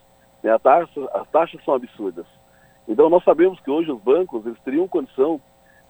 [0.42, 0.50] né?
[0.50, 2.26] a taxa, as taxas são absurdas.
[2.88, 5.38] Então nós sabemos que hoje os bancos eles teriam condição,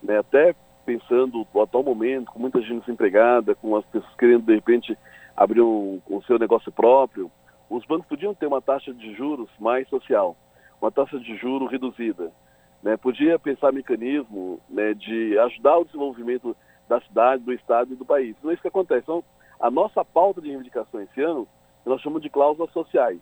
[0.03, 0.55] né, até
[0.85, 4.99] pensando no atual momento, com muita gente desempregada, com as pessoas querendo de repente
[5.37, 7.31] abrir um, um seu negócio próprio,
[7.71, 10.37] os bancos podiam ter uma taxa de juros mais social,
[10.81, 12.33] uma taxa de juros reduzida.
[12.83, 12.97] Né?
[12.97, 16.57] Podia pensar mecanismo né, de ajudar o desenvolvimento
[16.89, 18.37] da cidade, do estado e do país.
[18.43, 19.03] Não é isso que acontece.
[19.03, 19.23] Então,
[19.61, 21.47] a nossa pauta de reivindicação esse ano,
[21.85, 23.21] nós chamamos de cláusulas sociais.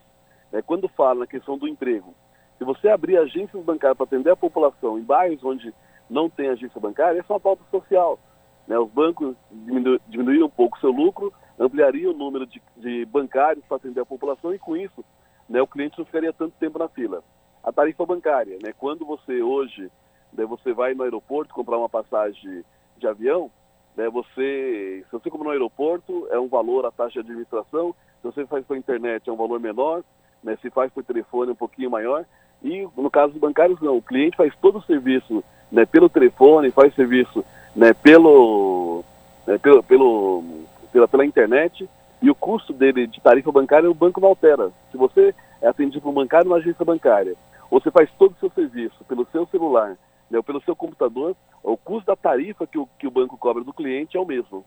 [0.52, 0.62] Né?
[0.62, 2.14] Quando fala na questão do emprego,
[2.58, 5.74] se você abrir agências bancárias para atender a população em bairros onde
[6.08, 8.18] não tem agência bancária, essa é uma pauta social.
[8.66, 8.78] Né?
[8.78, 13.64] Os bancos diminu diminuíram um pouco o seu lucro, ampliariam o número de, de bancários
[13.66, 15.04] para atender a população e, com isso,
[15.48, 17.22] né, o cliente não ficaria tanto tempo na fila
[17.66, 18.72] a tarifa bancária, né?
[18.78, 19.90] Quando você hoje,
[20.32, 22.64] né, você vai no aeroporto comprar uma passagem
[22.96, 23.50] de avião,
[23.96, 27.92] né, você, se você compra no aeroporto, é um valor a taxa de administração,
[28.22, 30.04] se você faz pela internet é um valor menor,
[30.44, 32.24] né, se faz por telefone é um pouquinho maior,
[32.62, 35.42] e no caso dos bancários não, o cliente faz todo o serviço
[35.72, 37.44] né, pelo telefone, faz serviço
[37.74, 39.02] né, pelo,
[39.44, 40.44] né, pelo, pelo,
[40.92, 41.88] pela, pela internet,
[42.22, 44.70] e o custo dele de tarifa bancária o banco não altera.
[44.90, 47.34] Se você é atendido por um bancário na agência bancária,
[47.70, 49.96] você faz todo o seu serviço pelo seu celular,
[50.30, 53.62] né, ou pelo seu computador, o custo da tarifa que o, que o banco cobra
[53.62, 54.64] do cliente é o mesmo.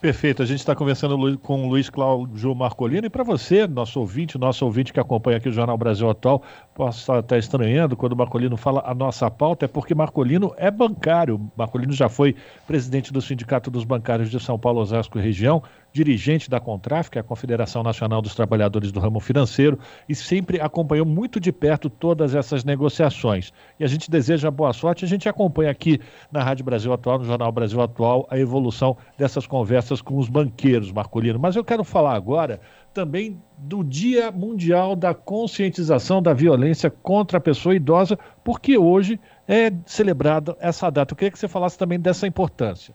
[0.00, 4.38] Perfeito, a gente está conversando com o Luiz Cláudio Marcolino e para você, nosso ouvinte,
[4.38, 6.40] nosso ouvinte que acompanha aqui o Jornal Brasil Atual,
[6.72, 11.50] possa estar estranhando quando o Marcolino fala a nossa pauta, é porque Marcolino é bancário.
[11.56, 16.48] Marcolino já foi presidente do Sindicato dos Bancários de São Paulo, Osasco e região, dirigente
[16.48, 19.78] da Contraf, que é a Confederação Nacional dos Trabalhadores do Ramo Financeiro,
[20.08, 23.52] e sempre acompanhou muito de perto todas essas negociações.
[23.78, 25.04] E a gente deseja boa sorte.
[25.04, 29.46] A gente acompanha aqui na Rádio Brasil Atual, no Jornal Brasil Atual, a evolução dessas
[29.46, 31.38] conversas com os banqueiros, Marcolino.
[31.38, 32.60] Mas eu quero falar agora
[32.92, 39.72] também do Dia Mundial da Conscientização da Violência contra a Pessoa Idosa, porque hoje é
[39.86, 41.12] celebrada essa data.
[41.12, 42.94] Eu queria que você falasse também dessa importância.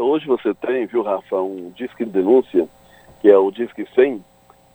[0.00, 2.68] Hoje você tem, viu, Rafa, um disque de denúncia,
[3.20, 4.24] que é o Disque 100,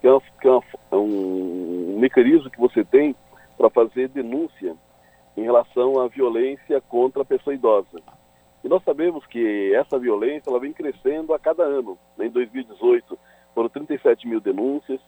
[0.02, 0.60] que é, que é
[0.92, 3.16] é um mecanismo que você tem
[3.58, 4.76] para fazer denúncia
[5.38, 8.02] em relação à violência contra a pessoa idosa.
[8.66, 11.98] E nós sabemos que essa violência ela vem crescendo a cada ano.
[12.18, 12.26] Né?
[12.26, 13.18] Em 2018
[13.56, 15.00] foram 37 mil denúncias,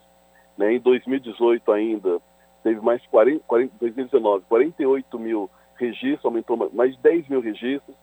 [0.57, 0.75] né?
[0.75, 2.21] em 2018 ainda
[2.63, 7.97] teve mais 40, 40, 2019, 48 mil registros, aumentou mais de 10 mil registros.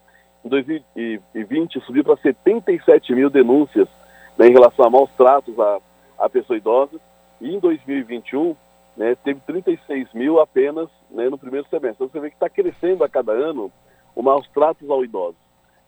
[0.44, 3.88] Em 2020 subiu para 77 mil denúncias
[4.36, 5.78] né, em relação a maus tratos à,
[6.18, 6.98] à pessoa idosa.
[7.40, 8.56] E em 2021
[8.96, 12.04] né, teve 36 mil apenas né, no primeiro semestre.
[12.04, 13.70] Então você vê que está crescendo a cada ano
[14.14, 15.36] o maus tratos ao idoso.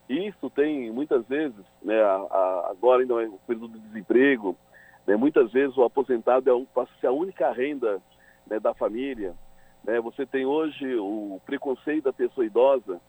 [0.07, 4.55] Isso tem muitas vezes, né, a, a, agora ainda é o período de desemprego,
[5.05, 7.99] né, muitas vezes o aposentado é passa a ser a única renda
[8.47, 9.33] né, da família.
[9.83, 13.01] Né, você tem hoje o preconceito da pessoa idosa,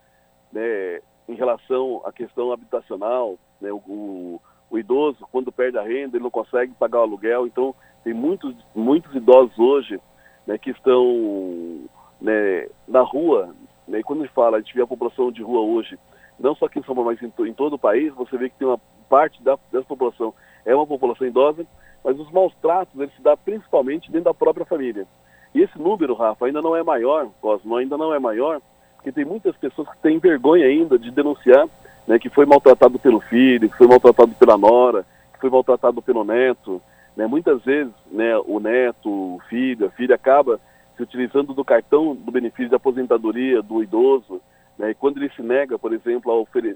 [0.53, 6.25] né, em relação à questão habitacional, né, o, o, idoso, quando perde a renda, ele
[6.25, 7.75] não consegue pagar o aluguel, então
[8.05, 10.01] tem muitos, muitos idosos hoje
[10.47, 11.85] né, que estão
[12.21, 13.55] né, na rua,
[13.89, 15.99] né, e quando a gente fala, a gente vê a população de rua hoje,
[16.39, 18.57] não só aqui em São Paulo, mas em, em todo o país, você vê que
[18.57, 20.35] tem uma parte da, dessa população
[20.67, 21.65] é uma população idosa,
[22.05, 25.07] mas os maus tratos eles se dão principalmente dentro da própria família.
[25.55, 28.61] E esse número, Rafa, ainda não é maior, Cosmo, ainda não é maior,
[29.07, 31.69] porque tem muitas pessoas que têm vergonha ainda de denunciar
[32.09, 36.25] né, que foi maltratado pelo filho, que foi maltratado pela nora, que foi maltratado pelo
[36.25, 36.83] neto.
[37.17, 37.25] Né?
[37.25, 40.59] Muitas vezes né, o neto, o filho, a filha acaba
[40.97, 44.41] se utilizando do cartão do benefício de aposentadoria do idoso,
[44.77, 46.33] né, e quando ele se nega, por exemplo,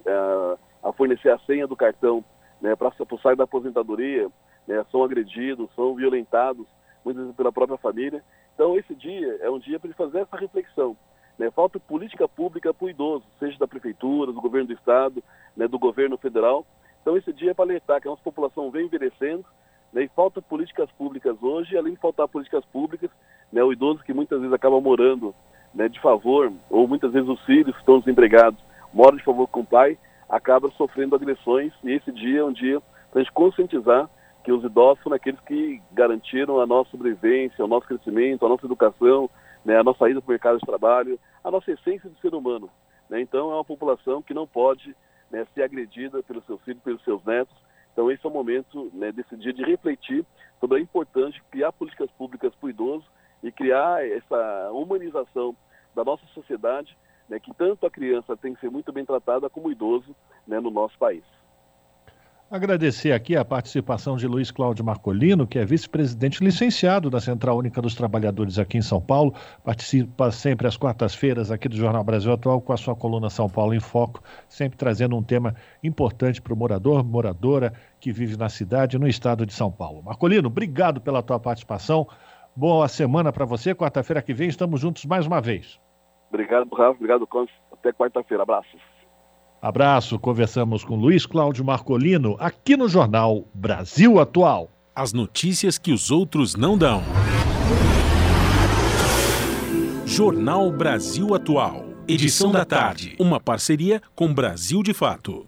[0.07, 2.24] a, a fornecer a senha do cartão
[2.61, 4.28] né, para site da aposentadoria,
[4.68, 6.64] né, são agredidos, são violentados,
[7.05, 8.22] muitas vezes pela própria família.
[8.55, 10.97] Então, esse dia é um dia para ele fazer essa reflexão.
[11.41, 11.51] Né?
[11.51, 15.24] Falta política pública para o idoso, seja da prefeitura, do governo do estado,
[15.57, 16.66] né, do governo federal.
[17.01, 19.43] Então, esse dia é para alertar que a nossa população vem envelhecendo
[19.91, 23.09] né, e falta políticas públicas hoje, além de faltar políticas públicas,
[23.51, 25.34] né, o idoso que muitas vezes acaba morando
[25.74, 28.61] né, de favor, ou muitas vezes os filhos que estão desempregados
[28.93, 29.97] moram de favor com o pai,
[30.28, 31.72] acaba sofrendo agressões.
[31.82, 34.11] E esse dia é um dia para a gente conscientizar
[34.45, 38.66] que os idosos são aqueles que garantiram a nossa sobrevivência, o nosso crescimento, a nossa
[38.66, 39.30] educação,
[39.65, 42.71] né, a nossa ida para o mercado de trabalho, a nossa essência de ser humano.
[43.09, 43.21] Né?
[43.21, 44.95] Então é uma população que não pode
[45.31, 47.55] né, ser agredida pelos seus filhos, pelos seus netos.
[47.93, 50.25] Então esse é o momento né, desse dia de refletir
[50.59, 53.07] sobre a importância de criar políticas públicas para o idoso
[53.43, 55.57] e criar essa humanização
[55.95, 56.97] da nossa sociedade,
[57.29, 60.15] né, que tanto a criança tem que ser muito bem tratada como o idoso
[60.47, 61.25] né, no nosso país.
[62.51, 67.81] Agradecer aqui a participação de Luiz Cláudio Marcolino, que é vice-presidente licenciado da Central Única
[67.81, 69.33] dos Trabalhadores aqui em São Paulo.
[69.63, 73.73] Participa sempre às quartas-feiras aqui do Jornal Brasil Atual com a sua coluna São Paulo
[73.73, 78.99] em Foco, sempre trazendo um tema importante para o morador, moradora que vive na cidade
[78.99, 80.03] no estado de São Paulo.
[80.03, 82.05] Marcolino, obrigado pela tua participação.
[82.57, 83.77] Boa semana para você.
[83.77, 85.81] Quarta-feira que vem estamos juntos mais uma vez.
[86.29, 86.97] Obrigado, Rafa.
[86.97, 87.53] Obrigado, Conte.
[87.73, 88.43] Até quarta-feira.
[88.43, 88.81] Abraços.
[89.61, 90.19] Abraço.
[90.19, 94.71] Conversamos com Luiz Cláudio Marcolino aqui no Jornal Brasil Atual.
[94.95, 97.03] As notícias que os outros não dão.
[100.07, 101.85] Jornal Brasil Atual.
[102.09, 103.15] Edição da tarde.
[103.21, 105.47] Uma parceria com Brasil de Fato.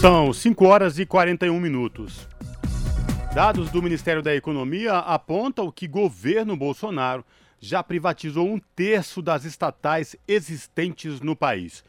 [0.00, 2.28] São 5 horas e 41 minutos.
[3.34, 7.24] Dados do Ministério da Economia apontam que governo Bolsonaro
[7.58, 11.82] já privatizou um terço das estatais existentes no país.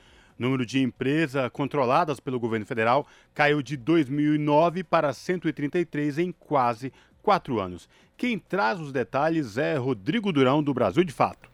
[0.43, 6.91] Número de empresas controladas pelo governo federal caiu de 2009 para 133 em quase
[7.21, 7.87] quatro anos.
[8.17, 11.49] Quem traz os detalhes é Rodrigo Durão, do Brasil de Fato.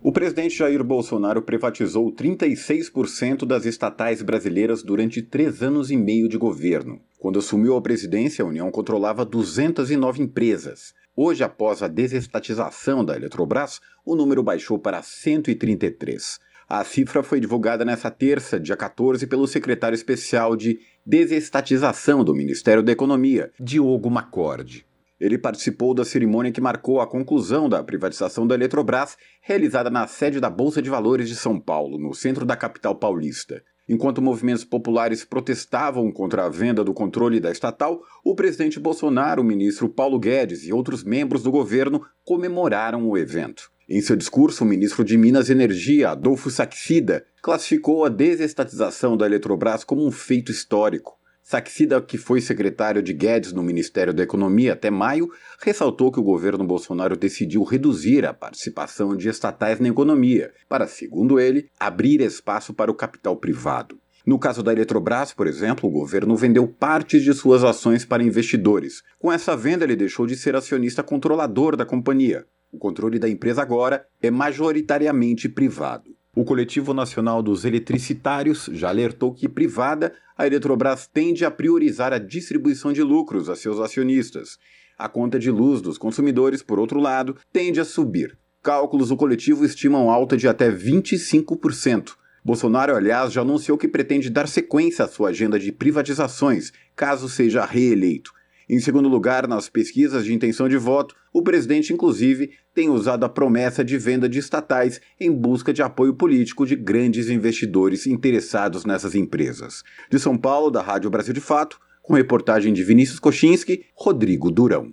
[0.00, 6.38] O presidente Jair Bolsonaro privatizou 36% das estatais brasileiras durante três anos e meio de
[6.38, 7.00] governo.
[7.18, 10.94] Quando assumiu a presidência, a União controlava 209 empresas.
[11.16, 16.38] Hoje, após a desestatização da Eletrobras, o número baixou para 133.
[16.70, 22.82] A cifra foi divulgada nesta terça, dia 14, pelo secretário especial de desestatização do Ministério
[22.82, 24.84] da Economia, Diogo Macorde.
[25.18, 30.40] Ele participou da cerimônia que marcou a conclusão da privatização da Eletrobras, realizada na sede
[30.40, 33.62] da Bolsa de Valores de São Paulo, no centro da capital paulista.
[33.88, 39.44] Enquanto movimentos populares protestavam contra a venda do controle da estatal, o presidente Bolsonaro, o
[39.44, 43.70] ministro Paulo Guedes e outros membros do governo comemoraram o evento.
[43.90, 49.24] Em seu discurso, o ministro de Minas e Energia, Adolfo Saxida, classificou a desestatização da
[49.24, 51.16] Eletrobras como um feito histórico.
[51.42, 55.30] Saxida, que foi secretário de Guedes no Ministério da Economia até maio,
[55.62, 61.40] ressaltou que o governo Bolsonaro decidiu reduzir a participação de estatais na economia, para, segundo
[61.40, 63.98] ele, abrir espaço para o capital privado.
[64.26, 69.02] No caso da Eletrobras, por exemplo, o governo vendeu partes de suas ações para investidores.
[69.18, 72.44] Com essa venda, ele deixou de ser acionista controlador da companhia.
[72.70, 76.14] O controle da empresa agora é majoritariamente privado.
[76.36, 82.18] O Coletivo Nacional dos Eletricitários já alertou que, privada, a Eletrobras tende a priorizar a
[82.18, 84.58] distribuição de lucros a seus acionistas.
[84.96, 88.38] A conta de luz dos consumidores, por outro lado, tende a subir.
[88.62, 92.16] Cálculos do coletivo estimam alta de até 25%.
[92.44, 97.64] Bolsonaro, aliás, já anunciou que pretende dar sequência à sua agenda de privatizações, caso seja
[97.64, 98.32] reeleito.
[98.68, 103.28] Em segundo lugar, nas pesquisas de intenção de voto, o presidente, inclusive, tem usado a
[103.28, 109.14] promessa de venda de estatais em busca de apoio político de grandes investidores interessados nessas
[109.14, 109.82] empresas.
[110.10, 114.92] De São Paulo, da Rádio Brasil de Fato, com reportagem de Vinícius Kochinski, Rodrigo Durão.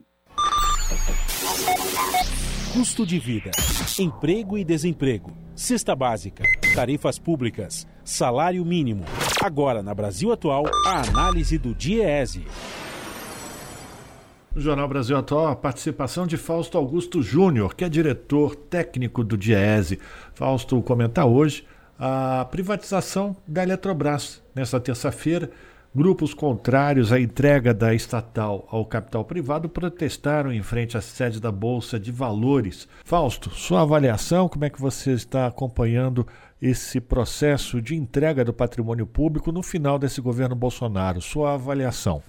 [2.71, 3.51] Custo de vida,
[3.99, 9.03] emprego e desemprego, cesta básica, tarifas públicas, salário mínimo.
[9.41, 12.43] Agora, na Brasil Atual, a análise do DIEESE.
[14.55, 19.35] No Jornal Brasil Atual, a participação de Fausto Augusto Júnior, que é diretor técnico do
[19.35, 19.99] DIESE.
[20.33, 21.65] Fausto comenta hoje
[21.99, 24.41] a privatização da Eletrobras.
[24.55, 25.51] Nesta terça-feira,
[25.93, 31.51] grupos contrários à entrega da estatal ao capital privado protestaram em frente à sede da
[31.51, 32.87] Bolsa de Valores.
[33.03, 36.25] Fausto, sua avaliação, como é que você está acompanhando
[36.61, 41.19] esse processo de entrega do patrimônio público no final desse governo Bolsonaro?
[41.19, 42.23] Sua avaliação.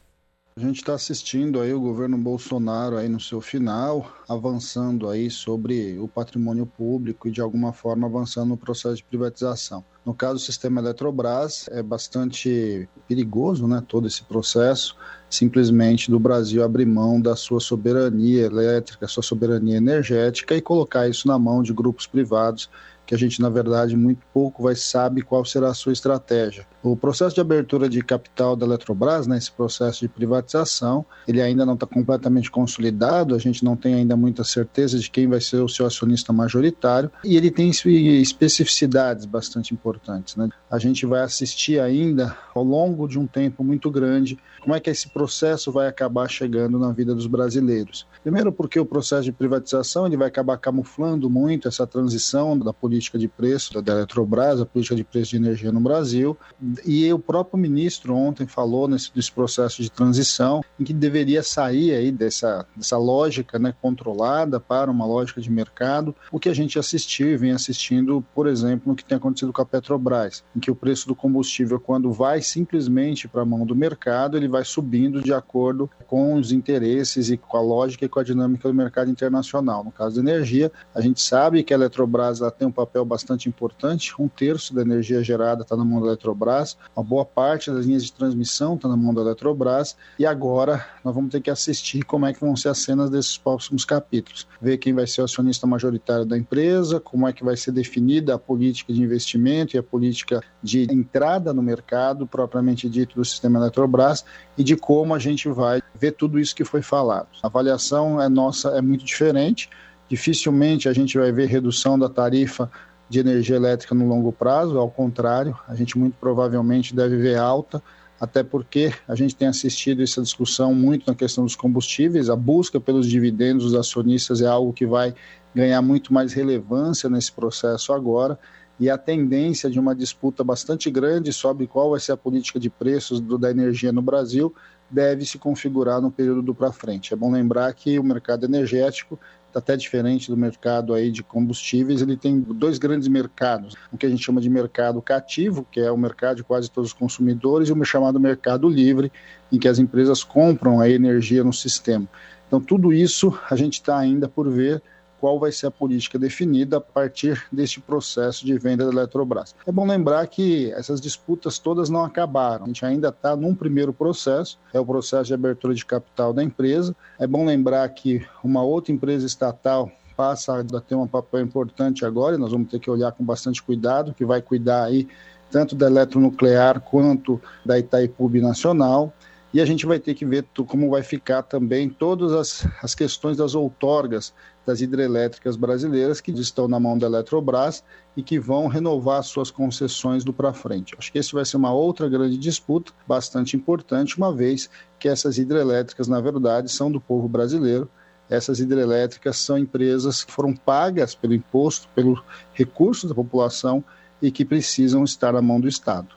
[0.59, 5.99] A gente está assistindo aí o governo Bolsonaro aí no seu final, avançando aí sobre
[5.99, 9.85] o patrimônio público e de alguma forma avançando no processo de privatização.
[10.03, 14.97] No caso do sistema Eletrobras, é bastante perigoso, né, todo esse processo,
[15.29, 21.29] simplesmente do Brasil abrir mão da sua soberania elétrica, sua soberania energética e colocar isso
[21.29, 22.71] na mão de grupos privados
[23.07, 26.67] que a gente, na verdade, muito pouco vai sabe qual será a sua estratégia.
[26.83, 31.65] O processo de abertura de capital da Eletrobras, né, esse processo de privatização, ele ainda
[31.65, 35.59] não está completamente consolidado, a gente não tem ainda muita certeza de quem vai ser
[35.59, 40.37] o seu acionista majoritário, e ele tem especificidades bastante importantes.
[40.37, 40.49] Né?
[40.71, 44.91] A gente vai assistir ainda, ao longo de um tempo muito grande, como é que
[44.91, 48.07] esse processo vai acabar chegando na vida dos brasileiros.
[48.23, 52.96] Primeiro porque o processo de privatização ele vai acabar camuflando muito essa transição da política
[52.97, 56.37] de preço da Eletrobras, a política de preço de energia no Brasil,
[56.85, 61.93] e o próprio ministro ontem falou nesse, nesse processo de transição em que deveria sair
[61.93, 66.79] aí dessa, dessa lógica né, controlada para uma lógica de mercado, o que a gente
[66.79, 70.71] assistiu e vem assistindo, por exemplo, no que tem acontecido com a Petrobras, em que
[70.71, 75.23] o preço do combustível, quando vai simplesmente para a mão do mercado, ele vai subindo
[75.23, 79.11] de acordo com os interesses e com a lógica e com a dinâmica do mercado
[79.11, 79.85] internacional.
[79.85, 84.15] No caso da energia, a gente sabe que a Eletrobras tem um papel bastante importante,
[84.19, 88.05] um terço da energia gerada está na mão da Eletrobras, uma boa parte das linhas
[88.05, 92.27] de transmissão está na mão da Eletrobras, e agora nós vamos ter que assistir como
[92.27, 94.47] é que vão ser as cenas desses próximos capítulos.
[94.61, 98.35] Ver quem vai ser o acionista majoritário da empresa, como é que vai ser definida
[98.35, 103.59] a política de investimento e a política de entrada no mercado, propriamente dito, do sistema
[103.59, 104.25] Eletrobras,
[104.57, 107.29] e de como a gente vai ver tudo isso que foi falado.
[107.43, 109.69] A avaliação é nossa é muito diferente,
[110.09, 112.71] dificilmente a gente vai ver redução da tarifa
[113.09, 117.83] de energia elétrica no longo prazo, ao contrário, a gente muito provavelmente deve ver alta,
[118.21, 122.81] até porque a gente tem assistido essa discussão muito na questão dos combustíveis, a busca
[122.81, 125.15] pelos dividendos dos acionistas é algo que vai
[125.55, 128.39] ganhar muito mais relevância nesse processo agora,
[128.79, 132.69] e a tendência de uma disputa bastante grande sobre qual vai ser a política de
[132.69, 134.55] preços do, da energia no Brasil
[134.91, 137.13] deve se configurar no período do para frente.
[137.13, 139.19] É bom lembrar que o mercado energético
[139.55, 144.09] até diferente do mercado aí de combustíveis, ele tem dois grandes mercados, o que a
[144.09, 147.73] gente chama de mercado cativo, que é o mercado de quase todos os consumidores, e
[147.73, 149.11] o chamado mercado livre,
[149.51, 152.07] em que as empresas compram a energia no sistema.
[152.47, 154.83] Então, tudo isso a gente está ainda por ver
[155.27, 159.57] qual vai ser a política definida a partir deste processo de venda da Eletrobras.
[159.67, 162.63] É bom lembrar que essas disputas todas não acabaram.
[162.63, 166.45] A gente ainda está num primeiro processo, é o processo de abertura de capital da
[166.45, 166.95] empresa.
[167.19, 172.39] É bom lembrar que uma outra empresa estatal passa a ter um papel importante agora,
[172.39, 175.09] nós vamos ter que olhar com bastante cuidado, que vai cuidar aí
[175.51, 179.13] tanto da eletronuclear quanto da Itaipu Nacional.
[179.53, 183.39] E a gente vai ter que ver como vai ficar também todas as, as questões
[183.39, 184.33] das outorgas
[184.67, 187.85] das hidrelétricas brasileiras que estão na mão da Eletrobras
[188.17, 190.95] e que vão renovar suas concessões do para frente.
[190.99, 195.39] Acho que esse vai ser uma outra grande disputa, bastante importante, uma vez que essas
[195.39, 197.89] hidrelétricas, na verdade, são do povo brasileiro.
[198.29, 202.21] Essas hidrelétricas são empresas que foram pagas pelo imposto, pelo
[202.53, 203.85] recurso da população
[204.21, 206.09] e que precisam estar na mão do Estado.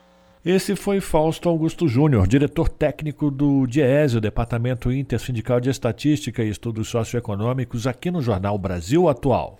[0.43, 6.87] Esse foi Fausto Augusto Júnior, diretor técnico do DIESE, Departamento Intersindical de Estatística e Estudos
[6.87, 9.59] Socioeconômicos, aqui no Jornal Brasil Atual.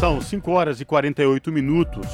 [0.00, 2.06] São 5 horas e 48 minutos.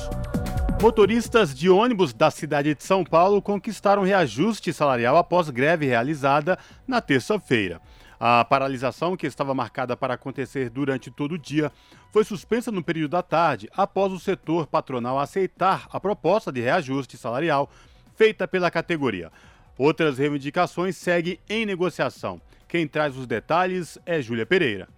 [0.82, 7.01] Motoristas de ônibus da cidade de São Paulo conquistaram reajuste salarial após greve realizada na
[7.01, 7.80] terça-feira.
[8.25, 11.73] A paralisação, que estava marcada para acontecer durante todo o dia,
[12.12, 17.16] foi suspensa no período da tarde após o setor patronal aceitar a proposta de reajuste
[17.16, 17.68] salarial
[18.14, 19.33] feita pela categoria.
[19.77, 22.41] Outras reivindicações seguem em negociação.
[22.68, 24.89] Quem traz os detalhes é Júlia Pereira.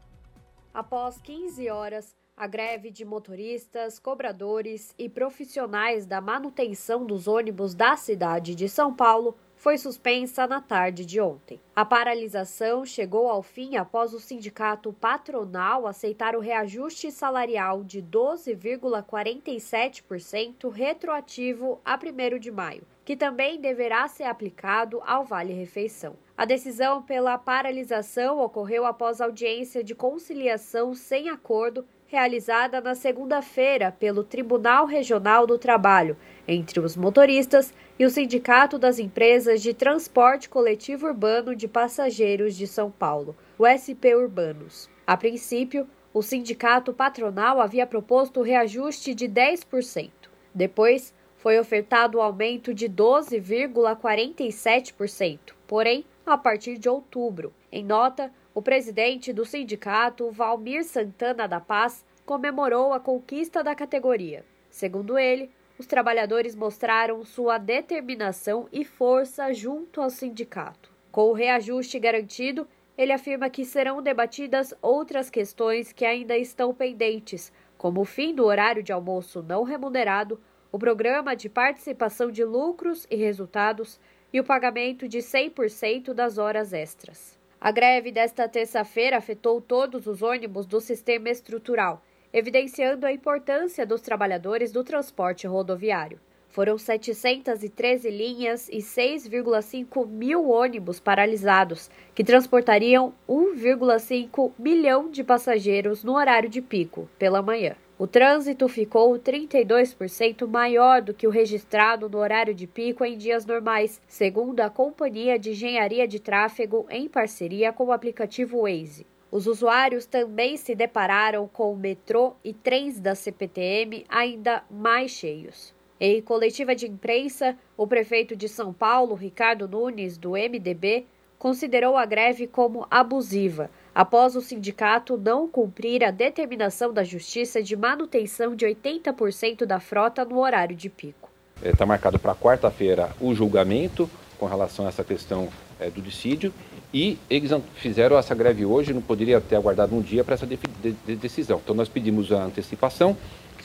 [0.74, 7.96] Após 15 horas, a greve de motoristas, cobradores e profissionais da manutenção dos ônibus da
[7.96, 11.58] cidade de São Paulo foi suspensa na tarde de ontem.
[11.74, 20.68] A paralisação chegou ao fim após o sindicato patronal aceitar o reajuste salarial de 12,47%
[20.68, 26.14] retroativo a 1 de maio, que também deverá ser aplicado ao Vale Refeição.
[26.36, 34.22] A decisão pela paralisação ocorreu após audiência de conciliação sem acordo realizada na segunda-feira pelo
[34.22, 41.06] Tribunal Regional do Trabalho entre os motoristas e o Sindicato das Empresas de Transporte Coletivo
[41.06, 44.90] Urbano de Passageiros de São Paulo, o SP Urbanos.
[45.06, 50.10] A princípio, o sindicato patronal havia proposto reajuste de 10%.
[50.52, 57.54] Depois, foi ofertado o um aumento de 12,47%, porém, a partir de outubro.
[57.70, 64.44] Em nota, o presidente do sindicato, Valmir Santana da Paz, comemorou a conquista da categoria.
[64.70, 70.90] Segundo ele, os trabalhadores mostraram sua determinação e força junto ao sindicato.
[71.10, 72.66] Com o reajuste garantido,
[72.96, 78.44] ele afirma que serão debatidas outras questões que ainda estão pendentes, como o fim do
[78.44, 84.00] horário de almoço não remunerado, o programa de participação de lucros e resultados
[84.32, 87.38] e o pagamento de 100% das horas extras.
[87.60, 92.02] A greve desta terça-feira afetou todos os ônibus do sistema estrutural,
[92.34, 96.18] evidenciando a importância dos trabalhadores do transporte rodoviário.
[96.48, 106.16] Foram 713 linhas e 6,5 mil ônibus paralisados, que transportariam 1,5 milhão de passageiros no
[106.16, 107.76] horário de pico, pela manhã.
[107.96, 113.46] O trânsito ficou 32% maior do que o registrado no horário de pico em dias
[113.46, 119.06] normais, segundo a Companhia de Engenharia de Tráfego em parceria com o aplicativo Waze.
[119.34, 125.74] Os usuários também se depararam com o metrô e trens da CPTM ainda mais cheios.
[125.98, 131.06] Em coletiva de imprensa, o prefeito de São Paulo, Ricardo Nunes, do MDB,
[131.36, 137.74] considerou a greve como abusiva, após o sindicato não cumprir a determinação da Justiça de
[137.74, 141.28] manutenção de 80% da frota no horário de pico.
[141.60, 144.08] Está é, marcado para quarta-feira o julgamento
[144.38, 145.48] com relação a essa questão
[145.80, 146.54] é, do dissídio
[146.94, 150.56] e eles fizeram essa greve hoje, não poderia ter aguardado um dia para essa de,
[150.56, 151.60] de, decisão.
[151.62, 153.16] Então nós pedimos a antecipação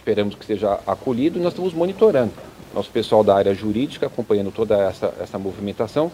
[0.10, 2.34] esperamos que seja acolhido e nós estamos monitorando.
[2.74, 6.12] Nosso pessoal da área jurídica acompanhando toda essa, essa movimentação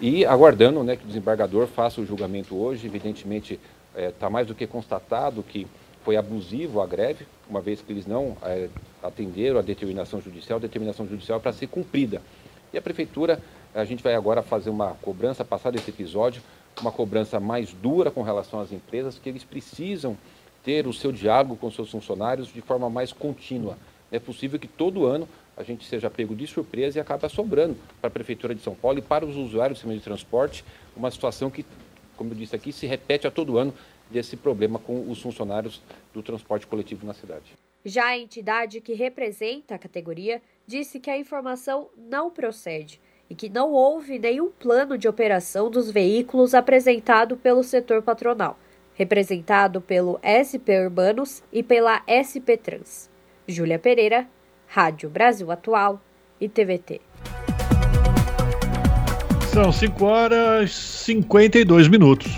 [0.00, 2.86] e aguardando né, que o desembargador faça o julgamento hoje.
[2.86, 3.58] Evidentemente,
[3.96, 5.66] está é, mais do que constatado que
[6.04, 8.68] foi abusivo a greve, uma vez que eles não é,
[9.02, 12.20] atenderam a determinação judicial, a determinação judicial é para ser cumprida.
[12.72, 13.40] E a prefeitura,
[13.74, 16.42] a gente vai agora fazer uma cobrança, passar desse episódio,
[16.80, 20.16] uma cobrança mais dura com relação às empresas, que eles precisam
[20.64, 23.76] ter o seu diálogo com seus funcionários de forma mais contínua.
[24.10, 28.08] É possível que todo ano a gente seja pego de surpresa e acabe sobrando para
[28.08, 30.64] a Prefeitura de São Paulo e para os usuários do sistema de transporte
[30.96, 31.64] uma situação que,
[32.16, 33.74] como eu disse aqui, se repete a todo ano
[34.10, 35.80] desse problema com os funcionários
[36.12, 37.54] do transporte coletivo na cidade.
[37.84, 43.00] Já a entidade que representa a categoria disse que a informação não procede
[43.32, 48.58] e que não houve nenhum plano de operação dos veículos apresentado pelo setor patronal
[48.94, 53.10] representado pelo SP Urbanos e pela SP Trans.
[53.48, 54.26] Júlia Pereira,
[54.66, 56.00] Rádio Brasil Atual
[56.40, 57.00] e TVT.
[59.52, 62.32] São 5 horas e 52 minutos.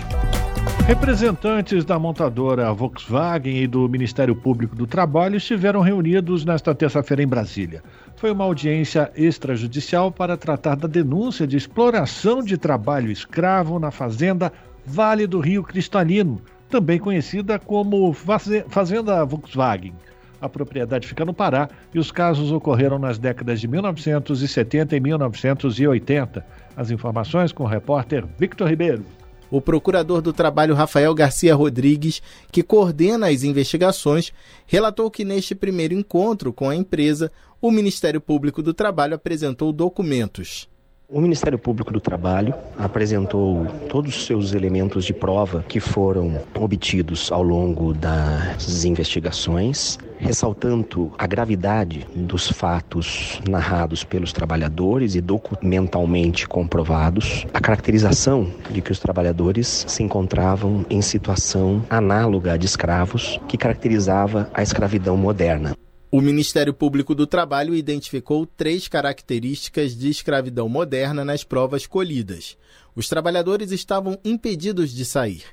[0.87, 7.27] Representantes da montadora Volkswagen e do Ministério Público do Trabalho estiveram reunidos nesta terça-feira em
[7.27, 7.81] Brasília.
[8.25, 14.51] Foi uma audiência extrajudicial para tratar da denúncia de exploração de trabalho escravo na fazenda
[14.83, 18.11] Vale do Rio Cristalino, também conhecida como
[18.67, 19.93] Fazenda Volkswagen.
[20.41, 26.43] A propriedade fica no Pará e os casos ocorreram nas décadas de 1970 e 1980.
[26.75, 29.05] As informações com o repórter Victor Ribeiro.
[29.49, 32.21] O procurador do trabalho Rafael Garcia Rodrigues,
[32.51, 34.33] que coordena as investigações,
[34.65, 37.31] relatou que neste primeiro encontro com a empresa,
[37.61, 40.67] o Ministério Público do Trabalho apresentou documentos.
[41.07, 47.31] O Ministério Público do Trabalho apresentou todos os seus elementos de prova que foram obtidos
[47.31, 57.45] ao longo das investigações, ressaltando a gravidade dos fatos narrados pelos trabalhadores e documentalmente comprovados,
[57.53, 64.49] a caracterização de que os trabalhadores se encontravam em situação análoga de escravos, que caracterizava
[64.55, 65.75] a escravidão moderna.
[66.11, 72.55] O Ministério Público do Trabalho identificou três características de escravidão moderna nas provas colhidas.
[72.95, 75.43] Os trabalhadores estavam impedidos de sair,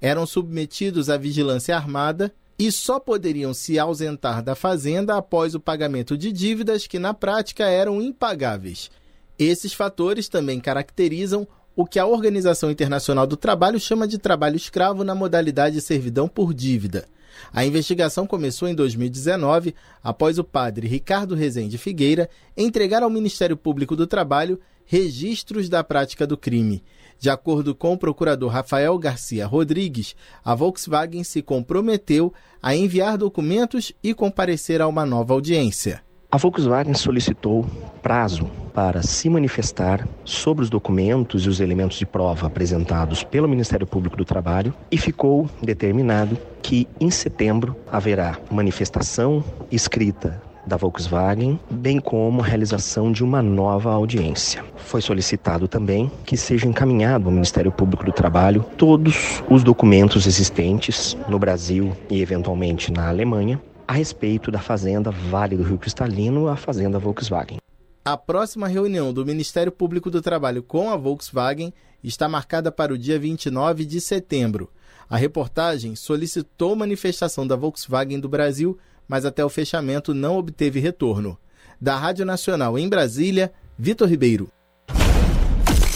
[0.00, 6.16] eram submetidos à vigilância armada e só poderiam se ausentar da fazenda após o pagamento
[6.16, 8.90] de dívidas que, na prática, eram impagáveis.
[9.38, 15.04] Esses fatores também caracterizam o que a Organização Internacional do Trabalho chama de trabalho escravo
[15.04, 17.06] na modalidade servidão por dívida.
[17.52, 23.96] A investigação começou em 2019, após o padre Ricardo Rezende Figueira entregar ao Ministério Público
[23.96, 26.82] do Trabalho registros da prática do crime.
[27.18, 30.14] De acordo com o procurador Rafael Garcia Rodrigues,
[30.44, 32.32] a Volkswagen se comprometeu
[32.62, 36.05] a enviar documentos e comparecer a uma nova audiência.
[36.36, 37.64] A Volkswagen solicitou
[38.02, 43.86] prazo para se manifestar sobre os documentos e os elementos de prova apresentados pelo Ministério
[43.86, 51.98] Público do Trabalho e ficou determinado que em setembro haverá manifestação escrita da Volkswagen, bem
[51.98, 54.62] como a realização de uma nova audiência.
[54.76, 61.16] Foi solicitado também que seja encaminhado ao Ministério Público do Trabalho todos os documentos existentes
[61.30, 66.56] no Brasil e eventualmente na Alemanha a respeito da fazenda Vale do Rio Cristalino, a
[66.56, 67.58] fazenda Volkswagen.
[68.04, 71.72] A próxima reunião do Ministério Público do Trabalho com a Volkswagen
[72.02, 74.70] está marcada para o dia 29 de setembro.
[75.08, 78.78] A reportagem solicitou manifestação da Volkswagen do Brasil,
[79.08, 81.38] mas até o fechamento não obteve retorno.
[81.80, 84.48] Da Rádio Nacional em Brasília, Vitor Ribeiro.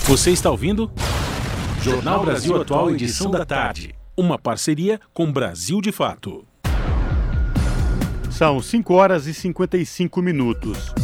[0.04, 0.90] Você está ouvindo?
[1.82, 3.94] Jornal Brasil Atual, edição da tarde.
[4.16, 6.44] Uma parceria com Brasil de Fato.
[8.30, 10.94] São 5 horas e 55 minutos.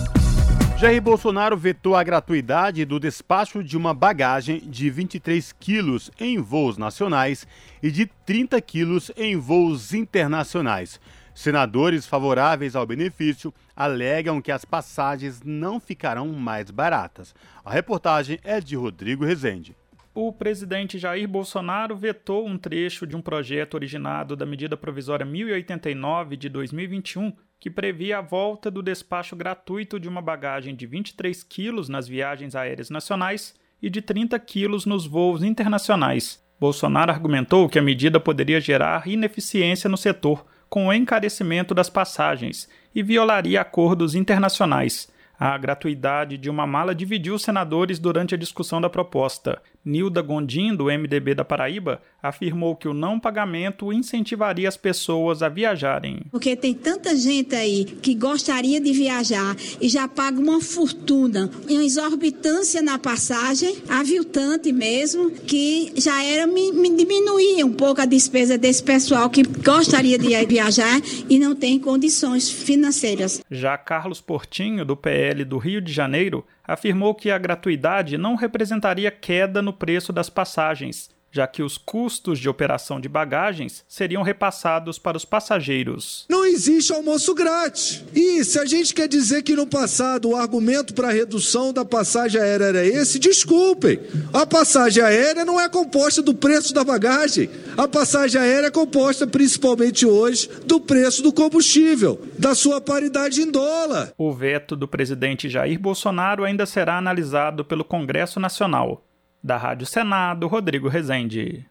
[0.78, 6.78] Jair Bolsonaro vetou a gratuidade do despacho de uma bagagem de 23 quilos em voos
[6.78, 7.46] nacionais
[7.82, 11.00] e de 30 quilos em voos internacionais.
[11.34, 17.34] Senadores favoráveis ao benefício alegam que as passagens não ficarão mais baratas.
[17.64, 19.76] A reportagem é de Rodrigo Rezende
[20.16, 26.38] o presidente Jair Bolsonaro vetou um trecho de um projeto originado da medida provisória 1089
[26.38, 31.90] de 2021, que previa a volta do despacho gratuito de uma bagagem de 23 quilos
[31.90, 36.42] nas viagens aéreas nacionais e de 30 quilos nos voos internacionais.
[36.58, 42.70] Bolsonaro argumentou que a medida poderia gerar ineficiência no setor, com o encarecimento das passagens,
[42.94, 45.14] e violaria acordos internacionais.
[45.38, 49.60] A gratuidade de uma mala dividiu os senadores durante a discussão da proposta.
[49.86, 55.48] Nilda Gondim, do MDB da Paraíba, afirmou que o não pagamento incentivaria as pessoas a
[55.48, 56.22] viajarem.
[56.32, 61.84] Porque tem tanta gente aí que gostaria de viajar e já paga uma fortuna, uma
[61.84, 68.58] exorbitância na passagem, aviltante mesmo, que já era me, me diminuir um pouco a despesa
[68.58, 73.40] desse pessoal que gostaria de viajar e não tem condições financeiras.
[73.48, 79.10] Já Carlos Portinho, do PL do Rio de Janeiro, afirmou que a gratuidade não representaria
[79.10, 84.98] queda no preço das passagens, já que os custos de operação de bagagens seriam repassados
[84.98, 86.24] para os passageiros.
[86.30, 88.02] Não existe almoço grátis.
[88.14, 91.84] E se a gente quer dizer que no passado o argumento para a redução da
[91.84, 94.00] passagem aérea era esse, desculpem.
[94.32, 97.50] A passagem aérea não é composta do preço da bagagem.
[97.76, 103.50] A passagem aérea é composta principalmente hoje do preço do combustível, da sua paridade em
[103.50, 104.14] dólar.
[104.16, 109.05] O veto do presidente Jair Bolsonaro ainda será analisado pelo Congresso Nacional.
[109.46, 111.64] Da Rádio Senado, Rodrigo Rezende.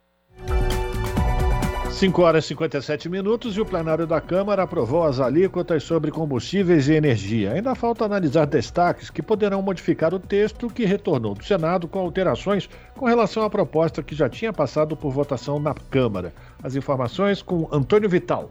[1.92, 6.88] 5 horas e 57 minutos e o plenário da Câmara aprovou as alíquotas sobre combustíveis
[6.88, 7.52] e energia.
[7.52, 12.70] Ainda falta analisar destaques que poderão modificar o texto que retornou do Senado com alterações
[12.96, 16.34] com relação à proposta que já tinha passado por votação na Câmara.
[16.64, 18.50] As informações com Antônio Vital.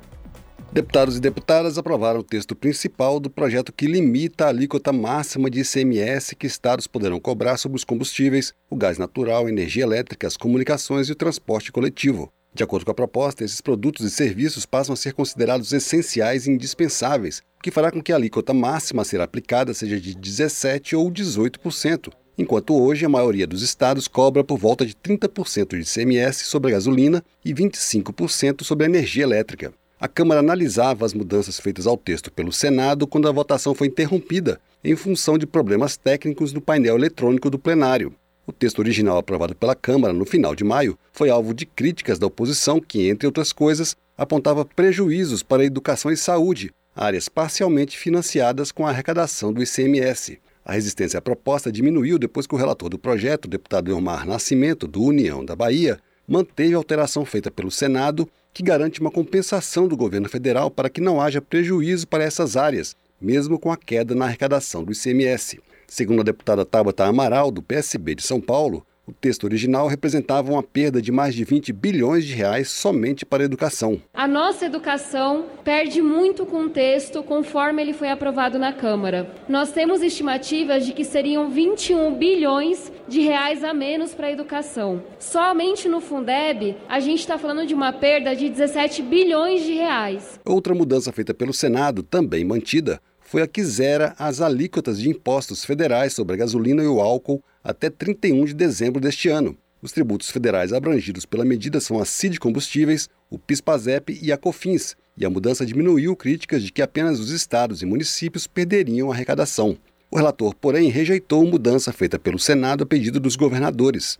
[0.74, 5.60] Deputados e deputadas aprovaram o texto principal do projeto que limita a alíquota máxima de
[5.60, 10.36] ICMS que estados poderão cobrar sobre os combustíveis, o gás natural, a energia elétrica, as
[10.36, 12.28] comunicações e o transporte coletivo.
[12.52, 16.50] De acordo com a proposta, esses produtos e serviços passam a ser considerados essenciais e
[16.50, 20.98] indispensáveis, o que fará com que a alíquota máxima a ser aplicada seja de 17%
[20.98, 26.46] ou 18%, enquanto hoje a maioria dos estados cobra por volta de 30% de ICMS
[26.46, 29.72] sobre a gasolina e 25% sobre a energia elétrica.
[30.00, 34.60] A Câmara analisava as mudanças feitas ao texto pelo Senado quando a votação foi interrompida,
[34.82, 38.12] em função de problemas técnicos no painel eletrônico do plenário.
[38.46, 42.26] O texto original aprovado pela Câmara no final de maio foi alvo de críticas da
[42.26, 48.70] oposição que, entre outras coisas, apontava prejuízos para a educação e saúde, áreas parcialmente financiadas
[48.70, 50.38] com a arrecadação do ICMS.
[50.64, 54.86] A resistência à proposta diminuiu depois que o relator do projeto, o deputado Elmar Nascimento,
[54.86, 59.96] do União da Bahia, manteve a alteração feita pelo Senado que garante uma compensação do
[59.96, 64.26] governo federal para que não haja prejuízo para essas áreas, mesmo com a queda na
[64.26, 65.60] arrecadação do ICMS.
[65.88, 70.62] Segundo a deputada Tabata Amaral, do PSB de São Paulo, o texto original representava uma
[70.62, 74.00] perda de mais de 20 bilhões de reais somente para a educação.
[74.14, 79.30] A nossa educação perde muito com o texto conforme ele foi aprovado na Câmara.
[79.48, 85.02] Nós temos estimativas de que seriam 21 bilhões de reais a menos para a educação.
[85.18, 90.40] Somente no Fundeb, a gente está falando de uma perda de 17 bilhões de reais.
[90.46, 95.64] Outra mudança feita pelo Senado, também mantida, foi a que zera as alíquotas de impostos
[95.64, 99.56] federais sobre a gasolina e o álcool até 31 de dezembro deste ano.
[99.80, 104.96] Os tributos federais abrangidos pela medida são a CID Combustíveis, o PIS-PASEP e a COFINS,
[105.16, 109.78] e a mudança diminuiu críticas de que apenas os estados e municípios perderiam a arrecadação.
[110.10, 114.18] O relator, porém, rejeitou a mudança feita pelo Senado a pedido dos governadores.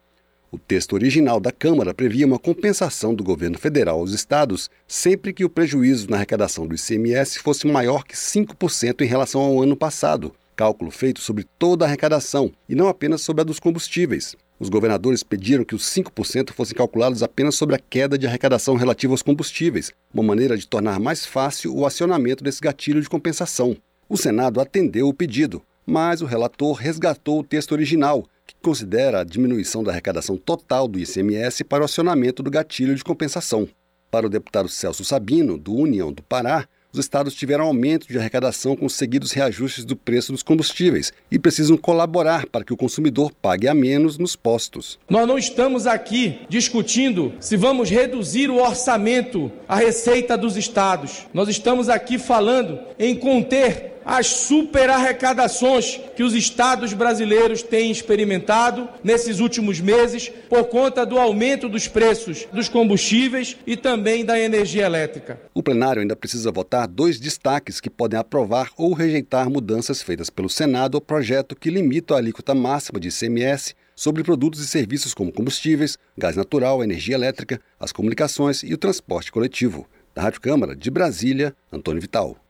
[0.51, 5.45] O texto original da Câmara previa uma compensação do governo federal aos estados sempre que
[5.45, 10.32] o prejuízo na arrecadação do ICMS fosse maior que 5% em relação ao ano passado,
[10.57, 14.36] cálculo feito sobre toda a arrecadação e não apenas sobre a dos combustíveis.
[14.59, 19.12] Os governadores pediram que os 5% fossem calculados apenas sobre a queda de arrecadação relativa
[19.12, 23.76] aos combustíveis, uma maneira de tornar mais fácil o acionamento desse gatilho de compensação.
[24.09, 29.24] O Senado atendeu o pedido, mas o relator resgatou o texto original, que considera a
[29.24, 33.68] diminuição da arrecadação total do ICMS para o acionamento do gatilho de compensação.
[34.11, 38.76] Para o deputado Celso Sabino, do União do Pará, os estados tiveram aumento de arrecadação
[38.76, 43.32] com os seguidos reajustes do preço dos combustíveis e precisam colaborar para que o consumidor
[43.42, 44.99] pague a menos nos postos.
[45.11, 51.26] Nós não estamos aqui discutindo se vamos reduzir o orçamento, a receita dos estados.
[51.34, 59.40] Nós estamos aqui falando em conter as superarrecadações que os estados brasileiros têm experimentado nesses
[59.40, 65.40] últimos meses por conta do aumento dos preços dos combustíveis e também da energia elétrica.
[65.55, 70.48] O plenário ainda precisa votar dois destaques que podem aprovar ou rejeitar mudanças feitas pelo
[70.48, 75.32] Senado ao projeto que limita a alíquota máxima de ICMS sobre produtos e serviços como
[75.32, 79.86] combustíveis, gás natural, energia elétrica, as comunicações e o transporte coletivo.
[80.14, 82.43] Da Rádio Câmara de Brasília, Antônio Vital.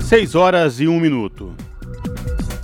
[0.00, 1.54] 6 horas e 1 minuto.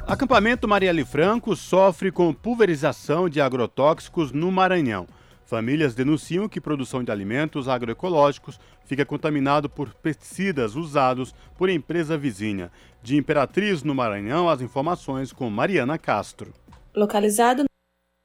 [0.08, 5.04] Acampamento Marielle Franco sofre com pulverização de agrotóxicos no Maranhão.
[5.44, 12.70] Famílias denunciam que produção de alimentos agroecológicos fica contaminado por pesticidas usados por empresa vizinha.
[13.02, 16.54] De Imperatriz, no Maranhão, as informações com Mariana Castro.
[16.94, 17.64] Localizado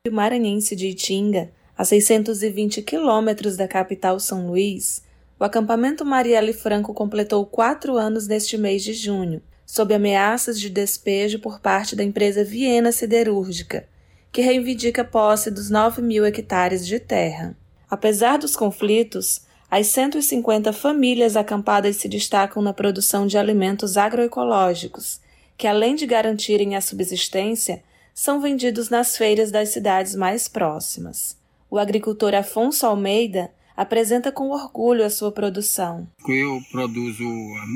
[0.06, 5.04] no maranhense de Itinga, a 620 quilômetros da capital São Luís,
[5.40, 9.42] o acampamento Marielle Franco completou quatro anos neste mês de junho
[9.72, 13.88] sob ameaças de despejo por parte da empresa Viena Siderúrgica,
[14.30, 17.56] que reivindica posse dos 9 mil hectares de terra.
[17.90, 25.22] Apesar dos conflitos, as 150 famílias acampadas se destacam na produção de alimentos agroecológicos,
[25.58, 27.82] que além de garantirem a subsistência,
[28.14, 31.38] são vendidos nas feiras das cidades mais próximas.
[31.70, 36.08] O agricultor Afonso Almeida apresenta com orgulho a sua produção.
[36.28, 37.26] Eu produzo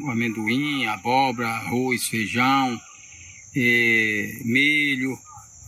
[0.10, 2.80] amendoim, abóbora, arroz, feijão,
[3.56, 5.18] é, milho,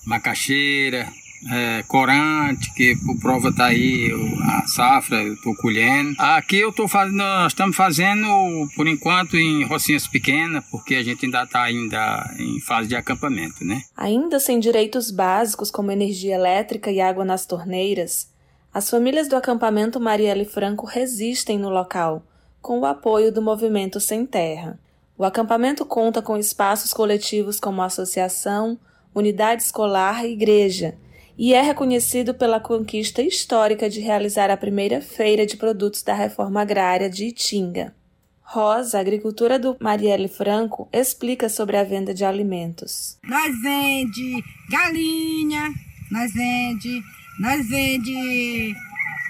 [0.05, 1.07] macaxeira,
[1.51, 4.09] é, corante, que por prova tá aí
[4.41, 6.15] a safra, eu tô colhendo.
[6.17, 8.27] Aqui eu tô fazendo, nós estamos fazendo
[8.75, 13.63] por enquanto em rocinhas pequenas, porque a gente ainda está ainda em fase de acampamento,
[13.63, 13.81] né?
[13.95, 18.29] Ainda sem direitos básicos como energia elétrica e água nas torneiras,
[18.77, 22.21] as famílias do acampamento Marielle Franco resistem no local,
[22.61, 24.79] com o apoio do Movimento Sem Terra.
[25.17, 28.77] O acampamento conta com espaços coletivos como associação,
[29.15, 30.95] unidade escolar e igreja,
[31.35, 36.61] e é reconhecido pela conquista histórica de realizar a primeira feira de produtos da reforma
[36.61, 37.95] agrária de Itinga.
[38.43, 43.17] Rosa, agricultura do Marielle Franco, explica sobre a venda de alimentos.
[43.23, 45.67] Nós vende galinha,
[46.11, 47.01] nós vende
[47.39, 48.75] nós vende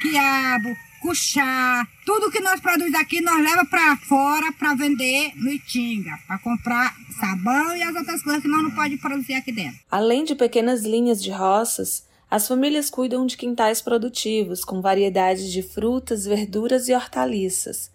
[0.01, 6.17] quiabo, cuchá, tudo que nós produzimos aqui nós leva para fora para vender no Itinga,
[6.27, 9.79] para comprar sabão e as outras coisas que nós não pode produzir aqui dentro.
[9.89, 15.61] Além de pequenas linhas de roças, as famílias cuidam de quintais produtivos com variedades de
[15.61, 17.89] frutas, verduras e hortaliças.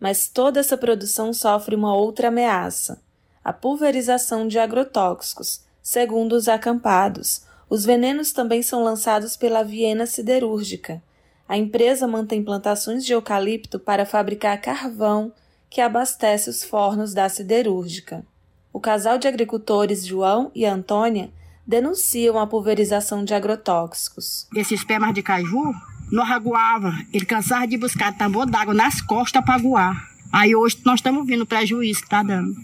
[0.00, 3.00] Mas toda essa produção sofre uma outra ameaça:
[3.44, 11.02] a pulverização de agrotóxicos, segundo os acampados, os venenos também são lançados pela Viena Siderúrgica.
[11.48, 15.32] A empresa mantém plantações de eucalipto para fabricar carvão
[15.70, 18.24] que abastece os fornos da siderúrgica.
[18.72, 21.30] O casal de agricultores João e Antônia
[21.66, 24.46] denunciam a pulverização de agrotóxicos.
[24.54, 25.72] Esses pés de caju,
[26.10, 30.08] nós aguava, ele cansava de buscar tambor d'água nas costas para aguar.
[30.32, 32.54] Aí hoje nós estamos vendo o prejuízo que está dando.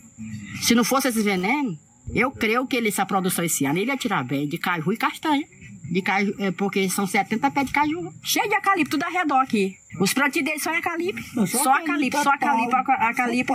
[0.63, 1.77] Se não fosse esses venenos,
[2.11, 4.97] eu creio que ele, essa produção esse ano, ele ia tirar bem de caju e
[4.97, 5.47] castanha.
[5.91, 8.13] De caju, é, porque são 70 pés de caju.
[8.23, 9.77] Cheio de acalipto tudo ao redor aqui.
[10.01, 11.47] Os plantios deles é acalipto.
[11.47, 13.53] Só acalipto, só acalipto, acalipto.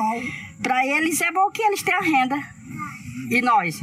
[0.61, 2.37] Para eles é bom que eles tenham renda.
[3.29, 3.81] E nós?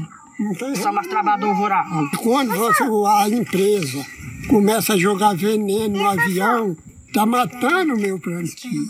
[0.80, 1.88] Somos trabalhadores rurais.
[2.22, 4.06] Quando você, a empresa
[4.48, 6.76] começa a jogar veneno no avião,
[7.12, 8.82] tá matando o meu plantio.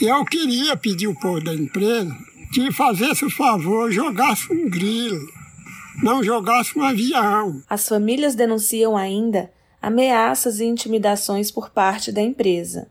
[0.00, 2.16] Eu queria pedir o povo da empresa
[2.54, 5.26] que fizesse o favor, jogasse um grilo,
[6.00, 7.60] não jogasse um avião.
[7.68, 9.50] As famílias denunciam ainda
[9.82, 12.86] ameaças e intimidações por parte da empresa.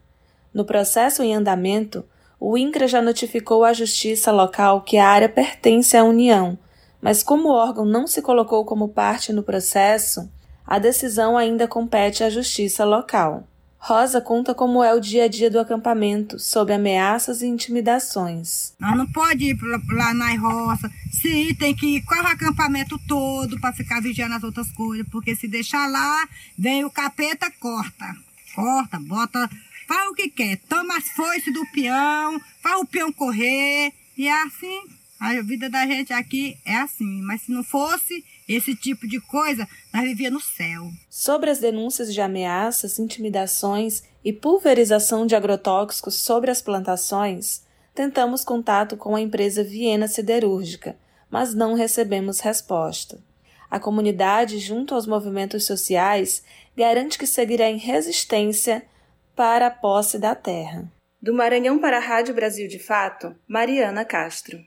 [0.52, 2.04] No processo em andamento,
[2.38, 6.58] o INCRA já notificou à justiça local que a área pertence à União,
[7.00, 10.30] mas como o órgão não se colocou como parte no processo,
[10.66, 13.44] a decisão ainda compete à justiça local.
[13.86, 18.72] Rosa conta como é o dia a dia do acampamento, sob ameaças e intimidações.
[18.80, 19.58] Nós não pode ir
[19.92, 24.42] lá na roça, se tem que ir com o acampamento todo para ficar vigiando as
[24.42, 26.26] outras coisas, porque se deixar lá,
[26.58, 28.16] vem o capeta, corta.
[28.54, 29.50] Corta, bota,
[29.86, 34.42] faz o que quer, toma as foices do peão, faz o peão correr, e é
[34.44, 34.80] assim.
[35.20, 39.66] A vida da gente aqui é assim, mas se não fosse, esse tipo de coisa,
[39.92, 40.82] nós vivíamos no céu.
[41.08, 47.62] Sobre as denúncias de ameaças, intimidações e pulverização de agrotóxicos sobre as plantações,
[47.94, 50.96] tentamos contato com a empresa Viena Siderúrgica,
[51.30, 53.18] mas não recebemos resposta.
[53.70, 56.44] A comunidade, junto aos movimentos sociais,
[56.76, 58.84] garante que seguirá em resistência
[59.34, 60.90] para a posse da terra.
[61.20, 64.58] Do Maranhão para a Rádio Brasil de Fato, Mariana Castro.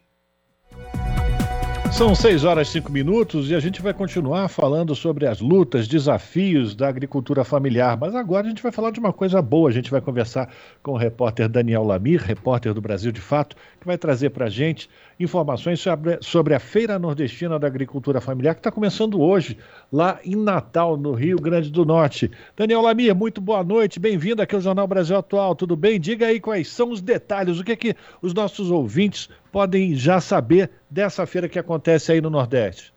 [1.98, 5.88] São 6 horas e 5 minutos e a gente vai continuar falando sobre as lutas,
[5.88, 7.98] desafios da agricultura familiar.
[8.00, 9.68] Mas agora a gente vai falar de uma coisa boa.
[9.68, 10.48] A gente vai conversar
[10.84, 14.50] com o repórter Daniel Lamir, repórter do Brasil de Fato, que vai trazer para a
[14.50, 14.88] gente
[15.20, 19.58] informações sobre, sobre a Feira Nordestina da Agricultura Familiar, que está começando hoje,
[19.92, 22.30] lá em Natal, no Rio Grande do Norte.
[22.56, 26.00] Daniel Lamir, muito boa noite, bem-vindo aqui ao Jornal Brasil Atual, tudo bem?
[26.00, 30.20] Diga aí quais são os detalhes, o que, é que os nossos ouvintes podem já
[30.20, 32.94] saber dessa feira que acontece aí no Nordeste.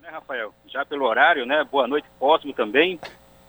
[0.00, 0.52] Né, Rafael?
[0.66, 1.64] Já pelo horário, né?
[1.64, 2.98] Boa noite, Cosmo também.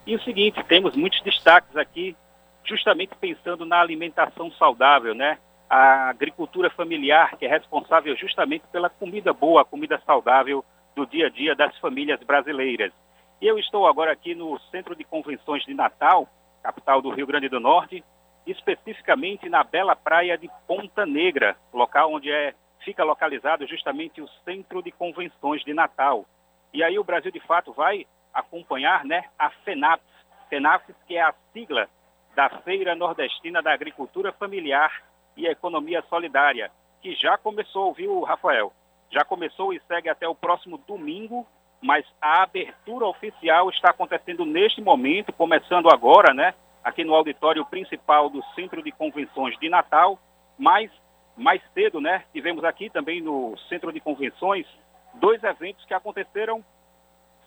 [0.06, 2.16] E o seguinte, temos muitos destaques aqui,
[2.64, 5.38] justamente pensando na alimentação saudável, né?
[5.70, 10.64] a agricultura familiar, que é responsável justamente pela comida boa, comida saudável
[10.96, 12.92] do dia a dia das famílias brasileiras.
[13.40, 16.28] Eu estou agora aqui no Centro de Convenções de Natal,
[16.60, 18.02] capital do Rio Grande do Norte,
[18.50, 24.82] especificamente na bela praia de Ponta Negra, local onde é, fica localizado justamente o Centro
[24.82, 26.26] de Convenções de Natal.
[26.72, 30.04] E aí o Brasil, de fato, vai acompanhar né, a FENAPS,
[30.48, 31.88] FENAPS que é a sigla
[32.34, 35.02] da Feira Nordestina da Agricultura Familiar
[35.36, 36.70] e Economia Solidária,
[37.00, 38.72] que já começou, viu, Rafael?
[39.10, 41.46] Já começou e segue até o próximo domingo,
[41.82, 46.54] mas a abertura oficial está acontecendo neste momento, começando agora, né?
[46.82, 50.18] Aqui no auditório principal do Centro de Convenções de Natal,
[50.58, 50.90] mas
[51.36, 52.24] mais cedo, né?
[52.32, 54.66] Tivemos aqui também no Centro de Convenções
[55.14, 56.64] dois eventos que aconteceram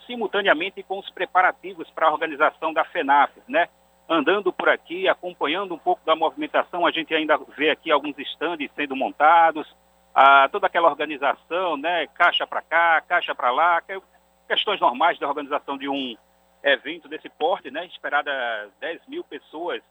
[0.05, 3.69] simultaneamente com os preparativos para a organização da FENAF, né?
[4.07, 8.69] andando por aqui, acompanhando um pouco da movimentação, a gente ainda vê aqui alguns estandes
[8.75, 9.67] sendo montados,
[10.51, 13.99] toda aquela organização, né, caixa para cá, caixa para lá, que,
[14.47, 16.15] questões normais da organização de um
[16.64, 18.32] evento desse porte, né, esperada
[18.80, 19.82] 10 mil pessoas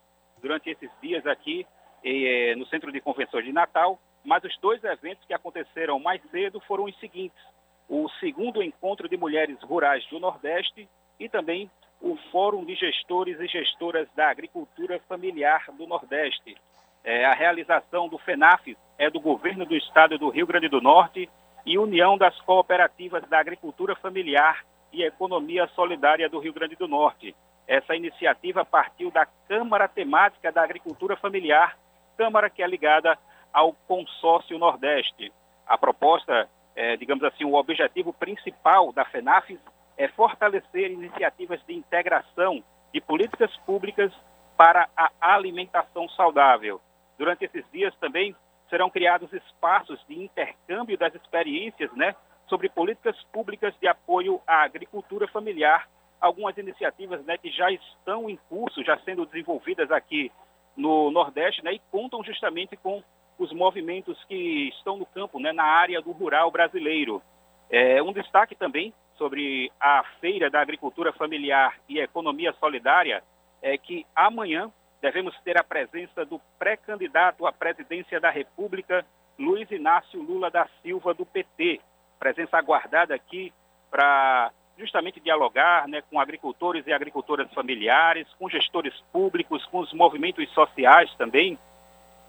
[0.41, 1.67] durante esses dias aqui
[2.05, 6.61] eh, no Centro de Convenções de Natal, mas os dois eventos que aconteceram mais cedo
[6.61, 7.43] foram os seguintes,
[7.89, 10.89] o segundo encontro de mulheres rurais do Nordeste
[11.21, 11.71] e também
[12.01, 16.57] o Fórum de Gestores e Gestoras da Agricultura Familiar do Nordeste.
[17.05, 21.29] É, a realização do FENAF é do Governo do Estado do Rio Grande do Norte
[21.65, 27.35] e União das Cooperativas da Agricultura Familiar e Economia Solidária do Rio Grande do Norte.
[27.67, 31.79] Essa iniciativa partiu da Câmara Temática da Agricultura Familiar,
[32.17, 33.19] Câmara que é ligada
[33.53, 35.33] ao Consórcio Nordeste.
[35.67, 39.59] A proposta, é, digamos assim, o objetivo principal da FENAF
[39.97, 42.63] é fortalecer iniciativas de integração
[42.93, 44.13] de políticas públicas
[44.57, 46.81] para a alimentação saudável.
[47.19, 48.35] Durante esses dias também
[48.69, 52.15] serão criados espaços de intercâmbio das experiências, né,
[52.49, 55.89] sobre políticas públicas de apoio à agricultura familiar,
[56.21, 60.31] algumas iniciativas, né, que já estão em curso, já sendo desenvolvidas aqui
[60.77, 63.03] no Nordeste, né, e contam justamente com
[63.39, 67.23] os movimentos que estão no campo, né, na área do rural brasileiro.
[67.71, 73.23] É, um destaque também sobre a Feira da Agricultura Familiar e Economia Solidária
[73.61, 74.71] é que amanhã
[75.01, 79.05] devemos ter a presença do pré-candidato à presidência da República,
[79.39, 81.81] Luiz Inácio Lula da Silva, do PT.
[82.23, 83.53] Presença aguardada aqui
[83.91, 90.49] para justamente dialogar né, com agricultores e agricultoras familiares, com gestores públicos, com os movimentos
[90.51, 91.59] sociais também,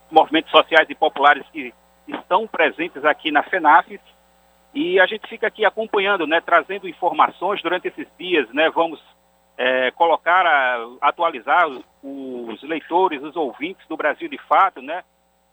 [0.10, 1.72] movimentos sociais e populares que
[2.07, 3.99] estão presentes aqui na FENAF
[4.74, 8.99] E a gente fica aqui acompanhando, né, trazendo informações durante esses dias, né, vamos
[9.56, 15.03] é, colocar, a, atualizar os, os, leitores, os ouvintes do Brasil de Fato, né,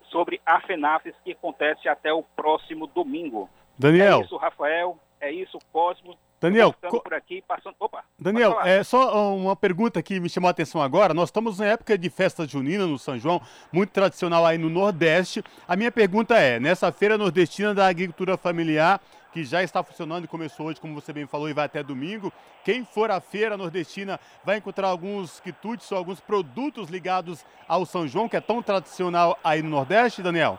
[0.05, 3.47] sobre a FENAFES que acontece até o próximo domingo.
[3.81, 4.21] Daniel.
[4.21, 6.15] É isso, Rafael, é isso, Cosmo.
[6.39, 7.75] Daniel, por aqui, passando...
[7.79, 11.13] Opa, Daniel, é só uma pergunta que me chamou a atenção agora.
[11.13, 13.39] Nós estamos na época de festa junina no São João,
[13.71, 15.43] muito tradicional aí no Nordeste.
[15.67, 18.99] A minha pergunta é: nessa feira nordestina da agricultura familiar,
[19.31, 22.33] que já está funcionando e começou hoje, como você bem falou, e vai até domingo.
[22.63, 28.07] Quem for à feira nordestina vai encontrar alguns quitutes ou alguns produtos ligados ao São
[28.07, 30.57] João, que é tão tradicional aí no Nordeste, Daniel?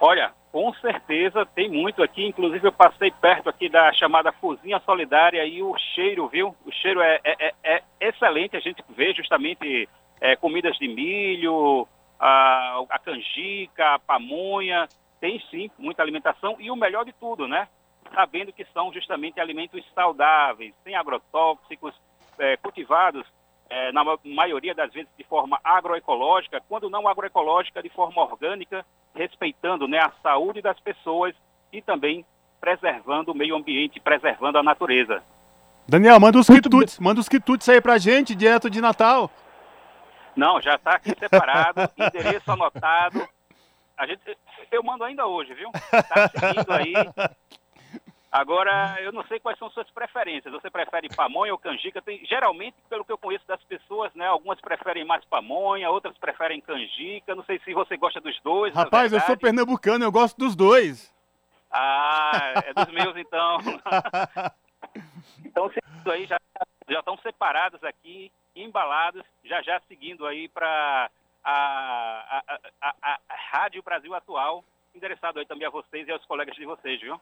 [0.00, 2.26] Olha, com certeza tem muito aqui.
[2.26, 6.54] Inclusive eu passei perto aqui da chamada cozinha solidária e o cheiro, viu?
[6.64, 8.56] O cheiro é, é, é, é excelente.
[8.56, 9.88] A gente vê justamente
[10.20, 11.88] é, comidas de milho,
[12.20, 14.86] a, a canjica, a pamonha.
[15.18, 17.66] Tem sim muita alimentação e o melhor de tudo, né?
[18.14, 21.94] Sabendo que são justamente alimentos saudáveis, sem agrotóxicos,
[22.38, 23.26] é, cultivados
[23.70, 28.84] é, na maioria das vezes de forma agroecológica, quando não agroecológica, de forma orgânica,
[29.14, 31.34] respeitando né, a saúde das pessoas
[31.72, 32.24] e também
[32.60, 35.22] preservando o meio ambiente, preservando a natureza.
[35.88, 39.30] Daniel, manda os quitutes, manda os quitutes aí pra gente, direto de Natal.
[40.36, 43.26] Não, já está aqui separado, endereço anotado.
[43.96, 44.22] A gente,
[44.70, 45.70] eu mando ainda hoje, viu?
[45.72, 46.94] Tá seguindo aí
[48.32, 50.50] Agora, eu não sei quais são suas preferências.
[50.54, 52.00] Você prefere pamonha ou canjica?
[52.00, 54.26] Tem, geralmente, pelo que eu conheço das pessoas, né?
[54.26, 57.34] Algumas preferem mais pamonha, outras preferem canjica.
[57.34, 58.74] Não sei se você gosta dos dois.
[58.74, 61.14] Rapaz, eu sou pernambucano, eu gosto dos dois.
[61.70, 63.58] Ah, é dos meus então.
[65.44, 66.38] então, isso aí já,
[66.88, 71.10] já estão separados aqui, embalados, já já seguindo aí para
[71.44, 72.42] a,
[72.80, 74.64] a, a, a Rádio Brasil Atual,
[74.94, 77.20] endereçado aí também a vocês e aos colegas de vocês, viu?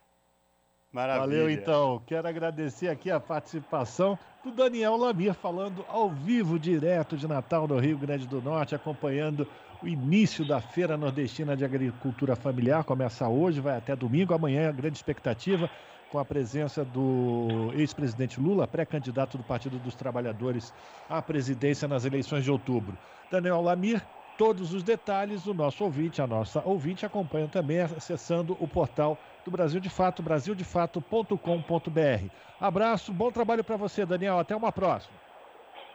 [0.92, 1.20] Maravilha.
[1.20, 2.02] Valeu, então.
[2.04, 7.78] Quero agradecer aqui a participação do Daniel Lamir, falando ao vivo, direto de Natal, no
[7.78, 9.46] Rio Grande do Norte, acompanhando
[9.82, 12.82] o início da Feira Nordestina de Agricultura Familiar.
[12.82, 14.34] Começa hoje, vai até domingo.
[14.34, 15.70] Amanhã, grande expectativa
[16.10, 20.74] com a presença do ex-presidente Lula, pré-candidato do Partido dos Trabalhadores
[21.08, 22.98] à presidência nas eleições de outubro.
[23.30, 24.04] Daniel Lamir,
[24.36, 29.16] todos os detalhes, o nosso ouvinte, a nossa ouvinte, acompanha também acessando o portal
[29.50, 32.30] do Brasil de Fato, brasildefato.com.br.
[32.60, 34.38] Abraço, bom trabalho para você, Daniel.
[34.38, 35.14] Até uma próxima.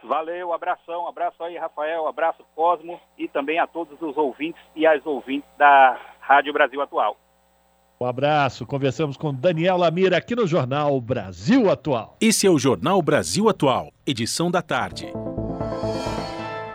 [0.04, 5.04] Valeu, abração, abraço aí, Rafael, abraço Cosmo e também a todos os ouvintes e as
[5.04, 7.16] ouvintes da Rádio Brasil Atual.
[8.00, 12.16] Um abraço, conversamos com Daniel Lamira aqui no Jornal Brasil Atual.
[12.20, 15.10] Esse é o Jornal Brasil Atual, edição da tarde.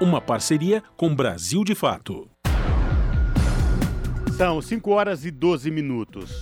[0.01, 2.27] Uma parceria com Brasil de Fato.
[4.35, 6.41] São 5 horas e 12 minutos.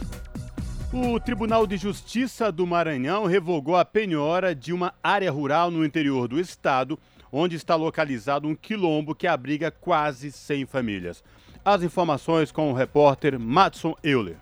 [0.92, 6.28] O Tribunal de Justiça do Maranhão revogou a penhora de uma área rural no interior
[6.28, 6.98] do estado,
[7.32, 11.24] onde está localizado um quilombo que abriga quase 100 famílias.
[11.64, 14.38] As informações com o repórter Matson Euler.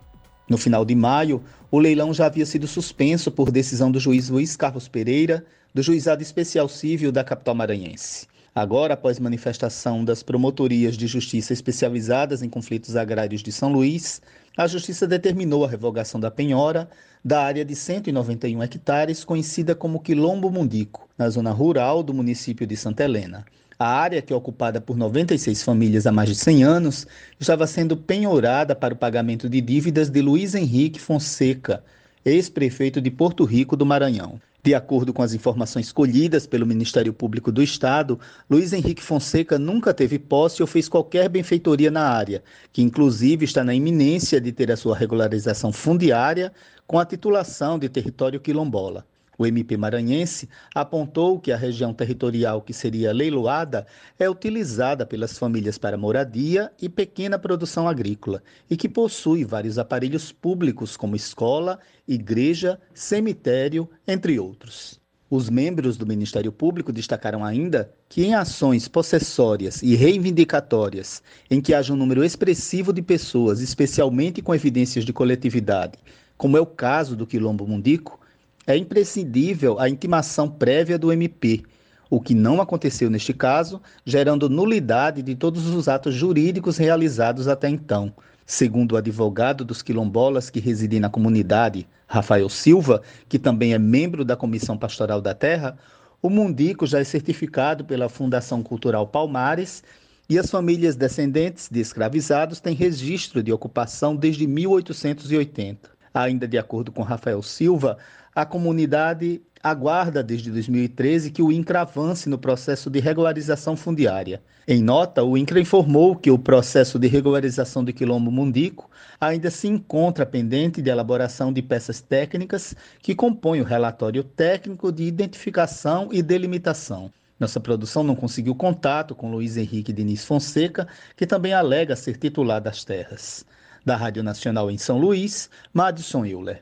[0.49, 4.55] No final de maio, o leilão já havia sido suspenso por decisão do juiz Luiz
[4.55, 8.25] Carlos Pereira, do Juizado Especial Civil da capital maranhense.
[8.55, 14.19] Agora, após manifestação das promotorias de justiça especializadas em conflitos agrários de São Luís,
[14.57, 16.89] a Justiça determinou a revogação da penhora
[17.23, 22.75] da área de 191 hectares, conhecida como Quilombo Mundico, na zona rural do município de
[22.75, 23.45] Santa Helena.
[23.77, 27.05] A área, que é ocupada por 96 famílias há mais de 100 anos,
[27.39, 31.83] estava sendo penhorada para o pagamento de dívidas de Luiz Henrique Fonseca,
[32.25, 34.41] ex-prefeito de Porto Rico do Maranhão.
[34.67, 38.19] De acordo com as informações colhidas pelo Ministério Público do Estado,
[38.49, 43.63] Luiz Henrique Fonseca nunca teve posse ou fez qualquer benfeitoria na área, que inclusive está
[43.63, 46.51] na iminência de ter a sua regularização fundiária
[46.85, 49.05] com a titulação de território quilombola.
[49.39, 53.85] O MP maranhense apontou que a região territorial que seria leiloada
[54.17, 60.31] é utilizada pelas famílias para moradia e pequena produção agrícola e que possui vários aparelhos
[60.31, 61.77] públicos como escola,
[62.07, 64.99] igreja, cemitério, entre outros.
[65.29, 71.73] Os membros do Ministério Público destacaram ainda que, em ações possessórias e reivindicatórias, em que
[71.73, 75.99] haja um número expressivo de pessoas, especialmente com evidências de coletividade,
[76.37, 78.19] como é o caso do Quilombo Mundico,
[78.67, 81.63] é imprescindível a intimação prévia do MP,
[82.09, 87.69] o que não aconteceu neste caso, gerando nulidade de todos os atos jurídicos realizados até
[87.69, 88.13] então.
[88.45, 94.23] Segundo o advogado dos quilombolas que residem na comunidade, Rafael Silva, que também é membro
[94.23, 95.77] da Comissão Pastoral da Terra,
[96.21, 99.83] o Mundico já é certificado pela Fundação Cultural Palmares
[100.29, 105.89] e as famílias descendentes de escravizados têm registro de ocupação desde 1880.
[106.13, 107.97] Ainda de acordo com Rafael Silva,
[108.37, 114.43] a comunidade aguarda desde 2013 que o INCRA avance no processo de regularização fundiária.
[114.67, 119.67] Em nota, o INCRA informou que o processo de regularização do quilombo Mundico ainda se
[119.67, 126.21] encontra pendente de elaboração de peças técnicas que compõem o relatório técnico de identificação e
[126.21, 127.11] delimitação.
[127.39, 132.61] Nossa produção não conseguiu contato com Luiz Henrique Diniz Fonseca, que também alega ser titular
[132.61, 133.43] das terras.
[133.83, 136.61] Da Rádio Nacional em São Luís, Madison Euler.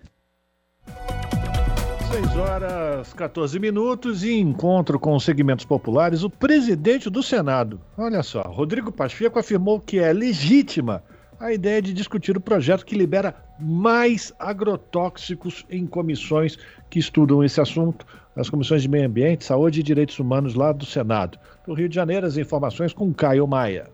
[2.16, 7.78] 6 horas 14 minutos e encontro com os segmentos populares, o presidente do Senado.
[7.98, 11.04] Olha só, Rodrigo Pacheco afirmou que é legítima
[11.38, 16.58] a ideia de discutir o projeto que libera mais agrotóxicos em comissões
[16.90, 20.86] que estudam esse assunto, as comissões de Meio Ambiente, Saúde e Direitos Humanos lá do
[20.86, 21.38] Senado.
[21.68, 23.90] Do Rio de Janeiro, as informações com Caio Maia.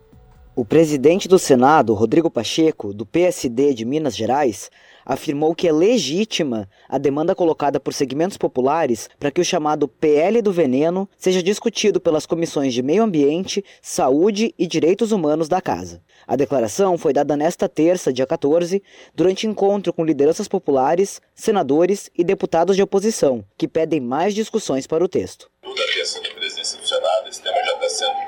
[0.54, 4.70] O presidente do Senado, Rodrigo Pacheco, do PSD de Minas Gerais,
[5.04, 10.40] afirmou que é legítima a demanda colocada por segmentos populares para que o chamado PL
[10.42, 16.02] do veneno seja discutido pelas comissões de Meio Ambiente, Saúde e Direitos Humanos da Casa.
[16.26, 18.82] A declaração foi dada nesta terça, dia 14,
[19.14, 25.04] durante encontro com lideranças populares, senadores e deputados de oposição, que pedem mais discussões para
[25.04, 25.50] o texto.
[25.62, 28.21] Na presidência do Senado, esse tema já está sendo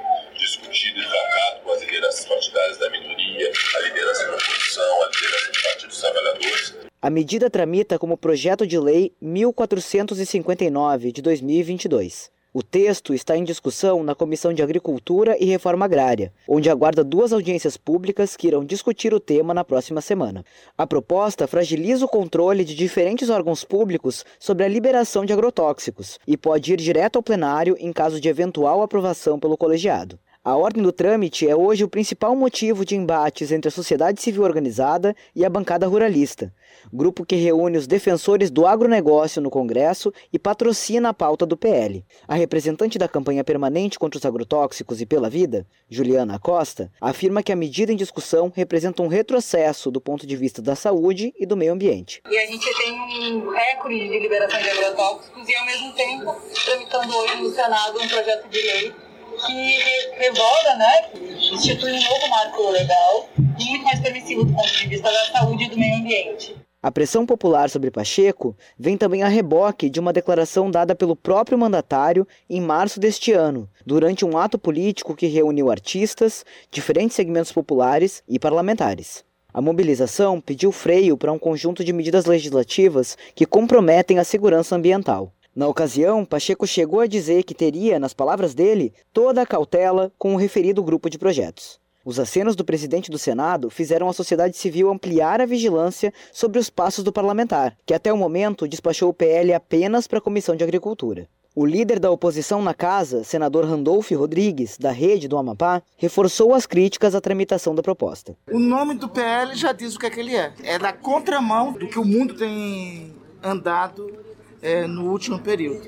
[2.14, 6.74] lideranças partidárias da minoria, a liderança da oposição, a liderança do Partido dos Trabalhadores.
[7.02, 12.32] A medida tramita como projeto de lei 1459 de 2022.
[12.52, 17.32] O texto está em discussão na Comissão de Agricultura e Reforma Agrária, onde aguarda duas
[17.32, 20.44] audiências públicas que irão discutir o tema na próxima semana.
[20.78, 26.36] A proposta fragiliza o controle de diferentes órgãos públicos sobre a liberação de agrotóxicos e
[26.36, 30.16] pode ir direto ao plenário em caso de eventual aprovação pelo colegiado.
[30.46, 34.42] A ordem do trâmite é hoje o principal motivo de embates entre a sociedade civil
[34.42, 36.52] organizada e a bancada ruralista,
[36.92, 42.04] grupo que reúne os defensores do agronegócio no Congresso e patrocina a pauta do PL.
[42.28, 47.50] A representante da campanha permanente contra os agrotóxicos e pela vida, Juliana Costa, afirma que
[47.50, 51.56] a medida em discussão representa um retrocesso do ponto de vista da saúde e do
[51.56, 52.20] meio ambiente.
[52.30, 52.92] E a gente tem
[53.32, 58.08] um recorde de liberação de agrotóxicos e, ao mesmo tempo, tramitando hoje no Senado um
[58.08, 59.03] projeto de lei
[59.34, 59.78] que
[60.18, 61.10] revoga, né,
[61.52, 65.64] institui um novo marco legal e muito mais permissivo do ponto de vista da saúde
[65.64, 66.56] e do meio ambiente.
[66.82, 71.56] A pressão popular sobre Pacheco vem também a reboque de uma declaração dada pelo próprio
[71.56, 78.22] mandatário em março deste ano, durante um ato político que reuniu artistas, diferentes segmentos populares
[78.28, 79.24] e parlamentares.
[79.50, 85.32] A mobilização pediu freio para um conjunto de medidas legislativas que comprometem a segurança ambiental.
[85.54, 90.34] Na ocasião, Pacheco chegou a dizer que teria, nas palavras dele, toda a cautela com
[90.34, 91.78] o referido grupo de projetos.
[92.04, 96.68] Os acenos do presidente do Senado fizeram a sociedade civil ampliar a vigilância sobre os
[96.68, 100.64] passos do parlamentar, que até o momento despachou o PL apenas para a Comissão de
[100.64, 101.28] Agricultura.
[101.54, 106.66] O líder da oposição na casa, senador Randolph Rodrigues, da Rede do Amapá, reforçou as
[106.66, 108.36] críticas à tramitação da proposta.
[108.50, 110.52] O nome do PL já diz o que é que ele é.
[110.64, 114.23] É da contramão do que o mundo tem andado
[114.64, 115.86] é, no último período.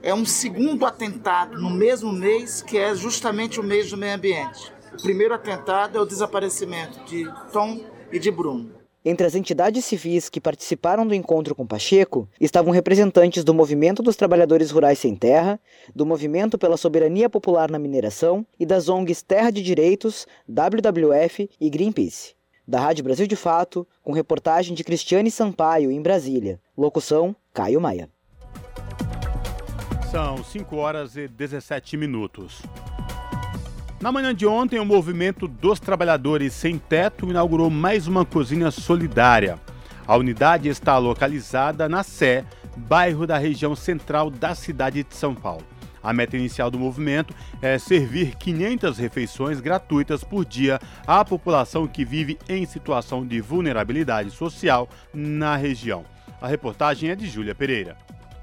[0.00, 4.72] É um segundo atentado no mesmo mês, que é justamente o mês do meio ambiente.
[4.96, 7.80] O primeiro atentado é o desaparecimento de Tom
[8.12, 8.70] e de Bruno.
[9.04, 14.14] Entre as entidades civis que participaram do encontro com Pacheco estavam representantes do Movimento dos
[14.14, 15.58] Trabalhadores Rurais Sem Terra,
[15.92, 21.68] do Movimento pela Soberania Popular na Mineração e das ONGs Terra de Direitos, WWF e
[21.68, 22.34] Greenpeace.
[22.72, 26.58] Da Rádio Brasil de Fato, com reportagem de Cristiane Sampaio, em Brasília.
[26.74, 28.08] Locução: Caio Maia.
[30.10, 32.62] São 5 horas e 17 minutos.
[34.00, 39.58] Na manhã de ontem, o movimento dos trabalhadores sem teto inaugurou mais uma cozinha solidária.
[40.06, 42.42] A unidade está localizada na Sé,
[42.74, 45.71] bairro da região central da cidade de São Paulo.
[46.02, 52.04] A meta inicial do movimento é servir 500 refeições gratuitas por dia à população que
[52.04, 56.04] vive em situação de vulnerabilidade social na região.
[56.40, 57.96] A reportagem é de Júlia Pereira.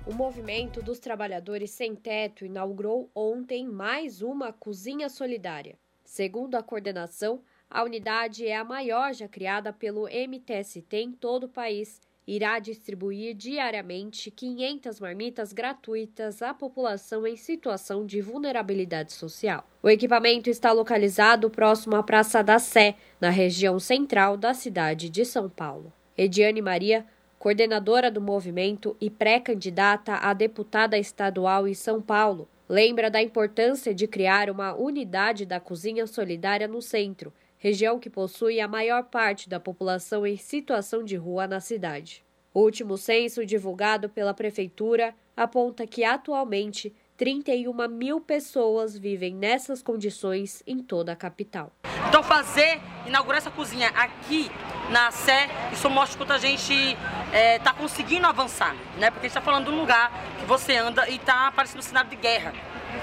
[0.05, 5.77] O movimento dos trabalhadores sem teto inaugurou ontem mais uma cozinha solidária.
[6.03, 11.49] Segundo a coordenação, a unidade é a maior já criada pelo MTST em todo o
[11.49, 19.67] país irá distribuir diariamente 500 marmitas gratuitas à população em situação de vulnerabilidade social.
[19.81, 25.25] O equipamento está localizado próximo à Praça da Sé, na região central da cidade de
[25.25, 25.91] São Paulo.
[26.15, 27.03] Ediane Maria,
[27.39, 34.05] coordenadora do movimento e pré-candidata a deputada estadual em São Paulo, lembra da importância de
[34.05, 39.59] criar uma unidade da cozinha solidária no centro região que possui a maior parte da
[39.59, 42.23] população em situação de rua na cidade.
[42.53, 50.63] O último censo divulgado pela Prefeitura aponta que atualmente 31 mil pessoas vivem nessas condições
[50.65, 51.71] em toda a capital.
[52.07, 54.49] Então, fazer, inaugurar essa cozinha aqui
[54.89, 59.11] na Sé, isso mostra quanto a gente está é, tá conseguindo avançar, né?
[59.11, 61.83] Porque a gente está falando de um lugar que você anda e está parecendo um
[61.83, 62.53] cenário de guerra.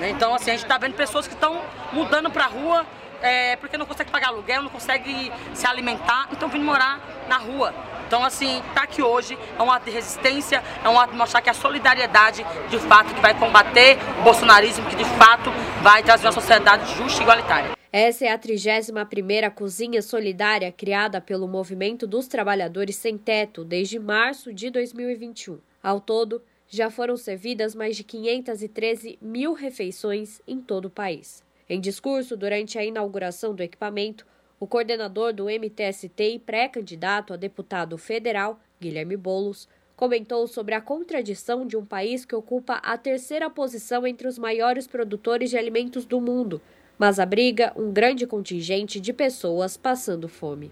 [0.00, 0.10] Né?
[0.10, 1.62] Então, assim, a gente está vendo pessoas que estão
[1.92, 2.86] mudando para a rua
[3.22, 7.74] é, porque não consegue pagar aluguel, não consegue se alimentar, então vindo morar na rua.
[8.06, 11.43] Então, assim, tá aqui hoje é um ato de resistência, é um ato de mostrar
[11.43, 15.51] que a solidariedade, de fato, que vai combater o bolsonarismo, que de fato
[15.82, 17.76] vai trazer uma sociedade justa e igualitária.
[17.93, 24.52] Essa é a 31ª Cozinha Solidária criada pelo Movimento dos Trabalhadores Sem Teto desde março
[24.52, 25.59] de 2021.
[25.82, 31.45] Ao todo, já foram servidas mais de 513 mil refeições em todo o país.
[31.68, 34.24] Em discurso durante a inauguração do equipamento,
[34.60, 41.66] o coordenador do MTST e pré-candidato a deputado federal, Guilherme Bolos, comentou sobre a contradição
[41.66, 46.20] de um país que ocupa a terceira posição entre os maiores produtores de alimentos do
[46.20, 46.62] mundo,
[46.97, 50.70] mas abriga um grande contingente de pessoas passando fome.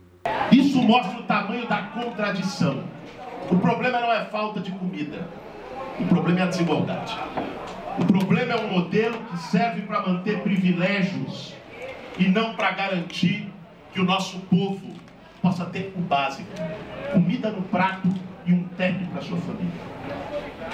[0.52, 2.84] Isso mostra o tamanho da contradição.
[3.50, 5.28] O problema não é falta de comida,
[5.98, 7.18] o problema é a desigualdade.
[7.98, 11.54] O problema é um modelo que serve para manter privilégios
[12.18, 13.48] e não para garantir
[13.92, 14.92] que o nosso povo
[15.40, 16.48] possa ter o básico:
[17.12, 18.08] comida no prato
[18.44, 19.94] e um teto para sua família.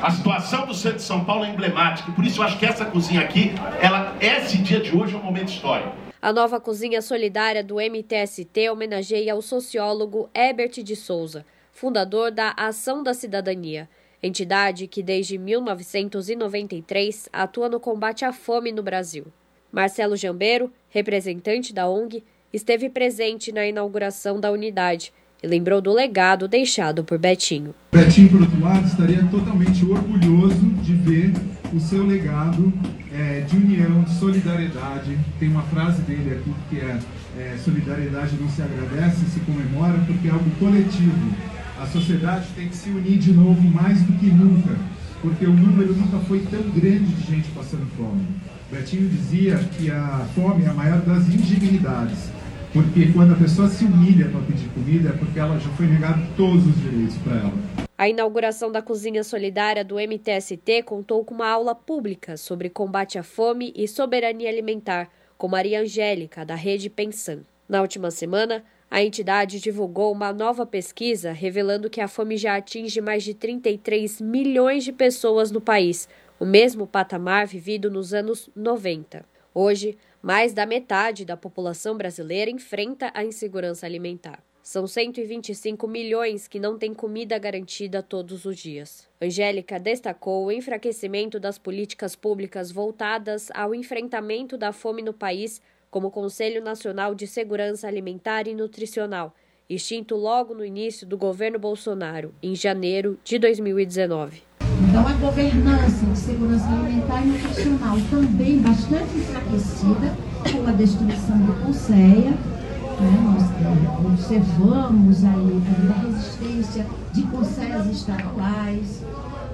[0.00, 2.86] A situação do centro de São Paulo é emblemática, por isso eu acho que essa
[2.86, 3.52] cozinha aqui,
[3.82, 5.92] ela, esse dia de hoje é um momento histórico.
[6.22, 13.02] A nova cozinha solidária do MTST homenageia o sociólogo Herbert de Souza, fundador da Ação
[13.02, 13.88] da Cidadania,
[14.22, 19.26] entidade que desde 1993 atua no combate à fome no Brasil.
[19.72, 26.46] Marcelo Jambeiro, representante da ONG, esteve presente na inauguração da unidade e lembrou do legado
[26.46, 27.74] deixado por Betinho.
[27.92, 31.32] Betinho, por outro lado, estaria totalmente orgulhoso de ver
[31.72, 32.72] o seu legado
[33.12, 35.16] é, de união, de solidariedade.
[35.38, 36.98] Tem uma frase dele aqui que é,
[37.38, 41.59] é solidariedade não se agradece, se comemora, porque é algo coletivo.
[41.80, 44.76] A sociedade tem que se unir de novo mais do que nunca,
[45.22, 48.26] porque o número nunca foi tão grande de gente passando fome.
[48.70, 52.30] Betinho dizia que a fome é a maior das indignidades
[52.72, 56.22] porque quando a pessoa se humilha para pedir comida é porque ela já foi negado
[56.36, 57.52] todos os direitos para ela.
[57.98, 63.22] A inauguração da Cozinha Solidária do MTST contou com uma aula pública sobre combate à
[63.22, 67.40] fome e soberania alimentar, com Maria Angélica, da Rede Pensan.
[67.68, 73.00] Na última semana, a entidade divulgou uma nova pesquisa revelando que a fome já atinge
[73.00, 76.08] mais de 33 milhões de pessoas no país,
[76.40, 79.24] o mesmo patamar vivido nos anos 90.
[79.54, 84.42] Hoje, mais da metade da população brasileira enfrenta a insegurança alimentar.
[84.60, 89.08] São 125 milhões que não têm comida garantida todos os dias.
[89.20, 96.08] Angélica destacou o enfraquecimento das políticas públicas voltadas ao enfrentamento da fome no país, como
[96.08, 99.34] o Conselho Nacional de Segurança Alimentar e Nutricional,
[99.68, 104.42] extinto logo no início do governo Bolsonaro, em janeiro de 2019.
[104.88, 110.16] Então, a governança de segurança alimentar e nutricional também bastante enfraquecida
[110.50, 112.30] com a destruição do Conceia.
[112.30, 113.20] Né?
[113.24, 119.04] Nós é, observamos aí a resistência de conselhos estaduais,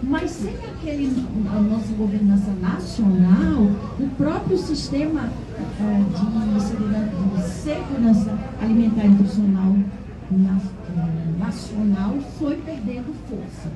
[0.02, 3.62] mas sem aquele, a nossa governança nacional,
[3.98, 5.30] o próprio sistema
[5.80, 6.02] é,
[7.38, 9.76] de, segurança alimentar e nutricional
[10.30, 10.58] na,
[11.38, 13.70] nacional foi perdendo força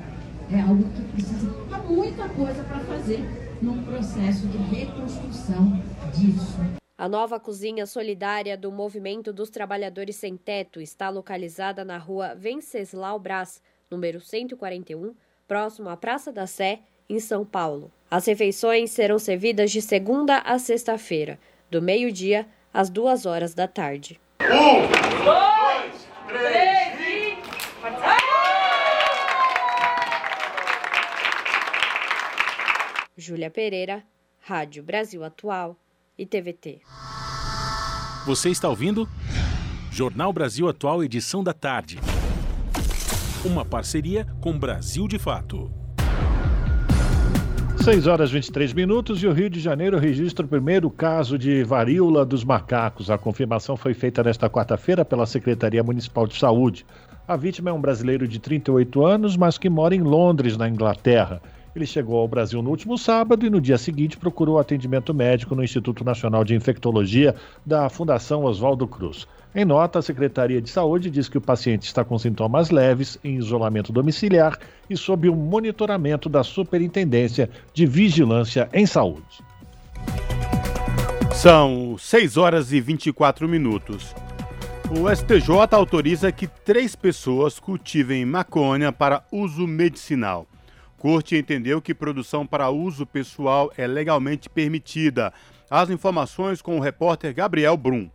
[0.53, 3.19] é algo que precisa há muita coisa para fazer
[3.61, 5.81] num processo de reconstrução
[6.13, 6.57] disso.
[6.97, 13.17] A nova cozinha solidária do Movimento dos Trabalhadores Sem Teto está localizada na rua Venceslau
[13.17, 15.15] Brás, número 141,
[15.51, 16.79] próximo à Praça da Sé,
[17.09, 17.91] em São Paulo.
[18.09, 21.37] As refeições serão servidas de segunda a sexta-feira,
[21.69, 24.17] do meio-dia às duas horas da tarde.
[24.39, 24.87] Um,
[25.25, 27.37] dois, três e.
[33.17, 34.05] Júlia Pereira,
[34.39, 35.75] Rádio Brasil Atual
[36.17, 36.79] e TVT.
[38.25, 39.05] Você está ouvindo?
[39.91, 41.99] Jornal Brasil Atual, edição da tarde.
[43.43, 45.71] Uma parceria com Brasil de Fato.
[47.83, 51.63] 6 horas e 23 minutos e o Rio de Janeiro registra o primeiro caso de
[51.63, 53.09] varíola dos macacos.
[53.09, 56.85] A confirmação foi feita nesta quarta-feira pela Secretaria Municipal de Saúde.
[57.27, 61.41] A vítima é um brasileiro de 38 anos, mas que mora em Londres, na Inglaterra
[61.75, 65.63] Ele chegou ao Brasil no último sábado e no dia seguinte procurou atendimento médico no
[65.63, 67.33] Instituto Nacional de Infectologia
[67.65, 69.27] da Fundação Oswaldo Cruz.
[69.53, 73.35] Em nota, a Secretaria de Saúde diz que o paciente está com sintomas leves, em
[73.35, 74.57] isolamento domiciliar
[74.89, 79.43] e sob o monitoramento da Superintendência de Vigilância em Saúde.
[81.33, 84.15] São 6 horas e 24 minutos.
[84.89, 90.47] O STJ autoriza que três pessoas cultivem maconha para uso medicinal.
[90.97, 95.33] Corte entendeu que produção para uso pessoal é legalmente permitida.
[95.69, 98.09] As informações com o repórter Gabriel Brum.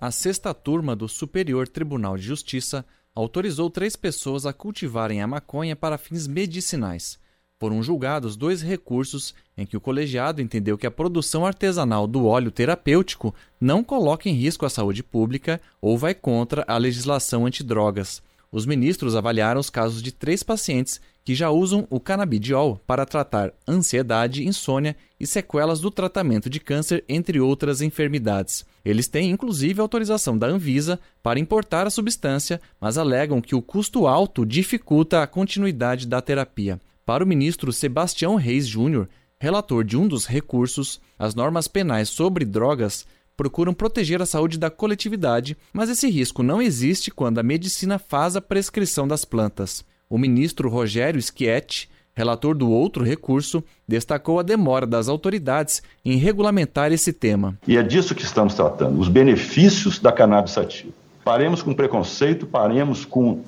[0.00, 5.74] A sexta turma do Superior Tribunal de Justiça autorizou três pessoas a cultivarem a maconha
[5.74, 7.18] para fins medicinais.
[7.58, 12.52] Foram julgados dois recursos em que o colegiado entendeu que a produção artesanal do óleo
[12.52, 18.22] terapêutico não coloca em risco a saúde pública ou vai contra a legislação antidrogas.
[18.52, 23.52] Os ministros avaliaram os casos de três pacientes que já usam o canabidiol para tratar
[23.68, 28.64] ansiedade, insônia e sequelas do tratamento de câncer, entre outras enfermidades.
[28.82, 34.06] Eles têm inclusive autorização da Anvisa para importar a substância, mas alegam que o custo
[34.06, 36.80] alto dificulta a continuidade da terapia.
[37.04, 39.06] Para o ministro Sebastião Reis Júnior,
[39.38, 43.04] relator de um dos recursos, as normas penais sobre drogas
[43.36, 48.34] procuram proteger a saúde da coletividade, mas esse risco não existe quando a medicina faz
[48.34, 49.84] a prescrição das plantas.
[50.10, 56.92] O ministro Rogério Schietti, relator do outro recurso, destacou a demora das autoridades em regulamentar
[56.92, 57.58] esse tema.
[57.66, 60.92] E é disso que estamos tratando, os benefícios da cannabis sativa.
[61.22, 63.42] Paremos com preconceito, paremos com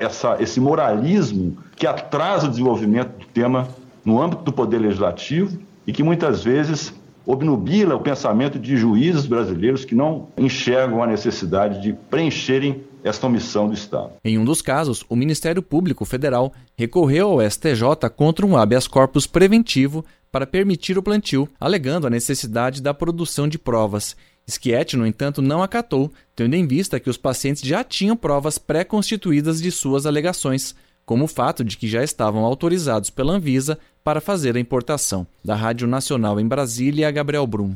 [0.00, 3.68] essa, esse moralismo que atrasa o desenvolvimento do tema
[4.04, 5.56] no âmbito do Poder Legislativo
[5.86, 6.92] e que muitas vezes
[7.24, 13.68] obnubila o pensamento de juízes brasileiros que não enxergam a necessidade de preencherem esta omissão
[13.68, 14.12] do Estado.
[14.24, 19.26] Em um dos casos, o Ministério Público Federal recorreu ao STJ contra um habeas corpus
[19.26, 24.16] preventivo para permitir o plantio, alegando a necessidade da produção de provas
[24.46, 29.60] Schietti, no entanto, não acatou, tendo em vista que os pacientes já tinham provas pré-constituídas
[29.60, 30.74] de suas alegações,
[31.06, 35.26] como o fato de que já estavam autorizados pela Anvisa para fazer a importação.
[35.42, 37.74] Da Rádio Nacional em Brasília, Gabriel Brum.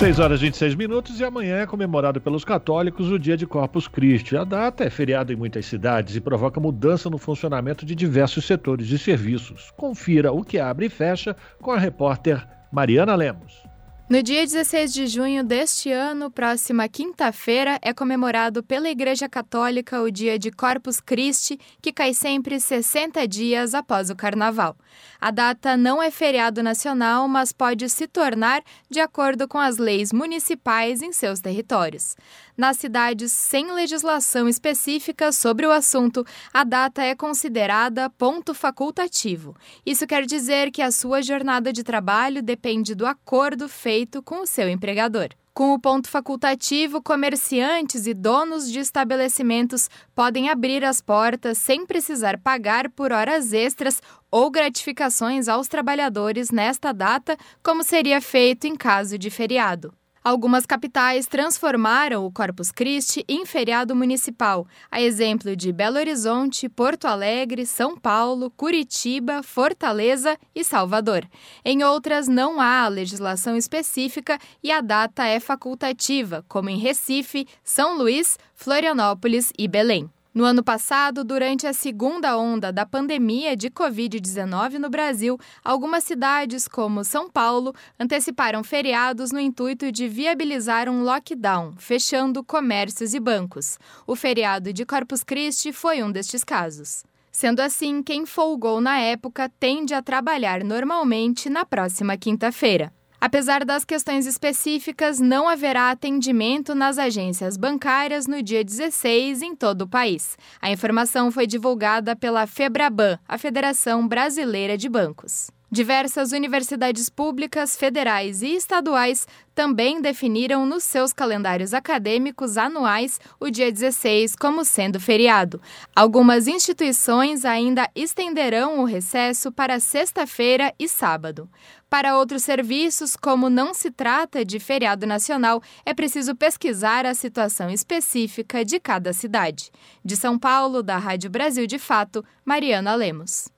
[0.00, 3.86] 6 horas e 26 minutos e amanhã é comemorado pelos católicos o dia de Corpus
[3.86, 4.34] Christi.
[4.34, 8.90] A data é feriado em muitas cidades e provoca mudança no funcionamento de diversos setores
[8.90, 9.70] e serviços.
[9.76, 13.69] Confira o que abre e fecha com a repórter Mariana Lemos.
[14.10, 20.10] No dia 16 de junho deste ano, próxima quinta-feira, é comemorado pela Igreja Católica o
[20.10, 24.76] dia de Corpus Christi, que cai sempre 60 dias após o Carnaval.
[25.20, 30.12] A data não é feriado nacional, mas pode se tornar de acordo com as leis
[30.12, 32.16] municipais em seus territórios.
[32.56, 39.56] Nas cidades sem legislação específica sobre o assunto, a data é considerada ponto facultativo.
[39.84, 44.46] Isso quer dizer que a sua jornada de trabalho depende do acordo feito com o
[44.46, 45.28] seu empregador.
[45.52, 52.38] Com o ponto facultativo, comerciantes e donos de estabelecimentos podem abrir as portas sem precisar
[52.38, 54.00] pagar por horas extras
[54.30, 59.92] ou gratificações aos trabalhadores nesta data, como seria feito em caso de feriado.
[60.22, 67.06] Algumas capitais transformaram o Corpus Christi em feriado municipal, a exemplo de Belo Horizonte, Porto
[67.06, 71.26] Alegre, São Paulo, Curitiba, Fortaleza e Salvador.
[71.64, 77.96] Em outras, não há legislação específica e a data é facultativa, como em Recife, São
[77.96, 80.10] Luís, Florianópolis e Belém.
[80.32, 86.68] No ano passado, durante a segunda onda da pandemia de Covid-19 no Brasil, algumas cidades,
[86.68, 93.76] como São Paulo, anteciparam feriados no intuito de viabilizar um lockdown, fechando comércios e bancos.
[94.06, 97.02] O feriado de Corpus Christi foi um destes casos.
[97.32, 102.92] Sendo assim, quem folgou na época tende a trabalhar normalmente na próxima quinta-feira.
[103.20, 109.82] Apesar das questões específicas, não haverá atendimento nas agências bancárias no dia 16 em todo
[109.82, 110.38] o país.
[110.60, 115.50] A informação foi divulgada pela Febraban, a Federação Brasileira de Bancos.
[115.72, 123.70] Diversas universidades públicas, federais e estaduais também definiram nos seus calendários acadêmicos anuais o dia
[123.70, 125.62] 16 como sendo feriado.
[125.94, 131.48] Algumas instituições ainda estenderão o recesso para sexta-feira e sábado.
[131.90, 137.68] Para outros serviços, como não se trata de feriado nacional, é preciso pesquisar a situação
[137.68, 139.72] específica de cada cidade.
[140.04, 143.48] De São Paulo, da Rádio Brasil de Fato, Mariana Lemos.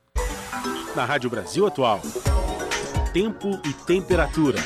[0.96, 2.00] Na Rádio Brasil Atual,
[3.12, 4.58] tempo e temperatura.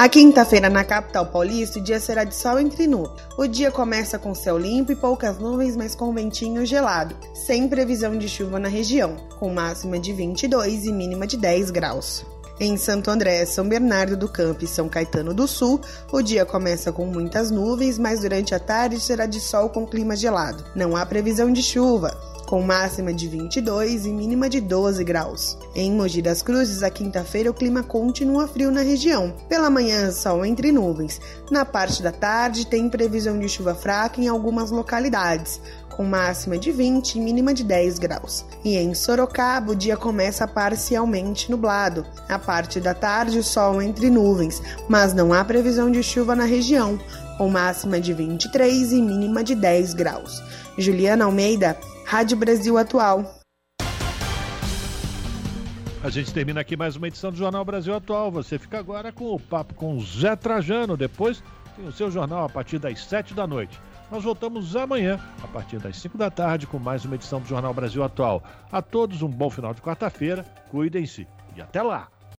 [0.00, 3.20] A quinta-feira na capital paulista, o dia será de sol entre nuvens.
[3.36, 8.16] O dia começa com céu limpo e poucas nuvens, mas com ventinho gelado, sem previsão
[8.16, 12.24] de chuva na região, com máxima de 22 e mínima de 10 graus.
[12.58, 15.78] Em Santo André, São Bernardo do Campo e São Caetano do Sul,
[16.10, 20.16] o dia começa com muitas nuvens, mas durante a tarde será de sol com clima
[20.16, 20.64] gelado.
[20.74, 22.18] Não há previsão de chuva
[22.50, 25.56] com máxima de 22 e mínima de 12 graus.
[25.72, 29.32] Em Mogi das Cruzes, a quinta-feira, o clima continua frio na região.
[29.48, 31.20] Pela manhã, sol entre nuvens.
[31.48, 35.60] Na parte da tarde, tem previsão de chuva fraca em algumas localidades,
[35.90, 38.44] com máxima de 20 e mínima de 10 graus.
[38.64, 42.04] E em Sorocaba, o dia começa parcialmente nublado.
[42.28, 46.46] Na parte da tarde, o sol entre nuvens, mas não há previsão de chuva na
[46.46, 46.98] região,
[47.38, 50.42] com máxima de 23 e mínima de 10 graus.
[50.76, 51.78] Juliana Almeida,
[52.10, 53.24] Rádio Brasil Atual.
[56.02, 58.32] A gente termina aqui mais uma edição do Jornal Brasil Atual.
[58.32, 60.96] Você fica agora com o papo com Zé Trajano.
[60.96, 61.40] Depois
[61.76, 63.80] tem o seu jornal a partir das 7 da noite.
[64.10, 67.72] Nós voltamos amanhã, a partir das 5 da tarde, com mais uma edição do Jornal
[67.72, 68.42] Brasil Atual.
[68.72, 72.08] A todos um bom final de quarta-feira, cuidem-se e até lá!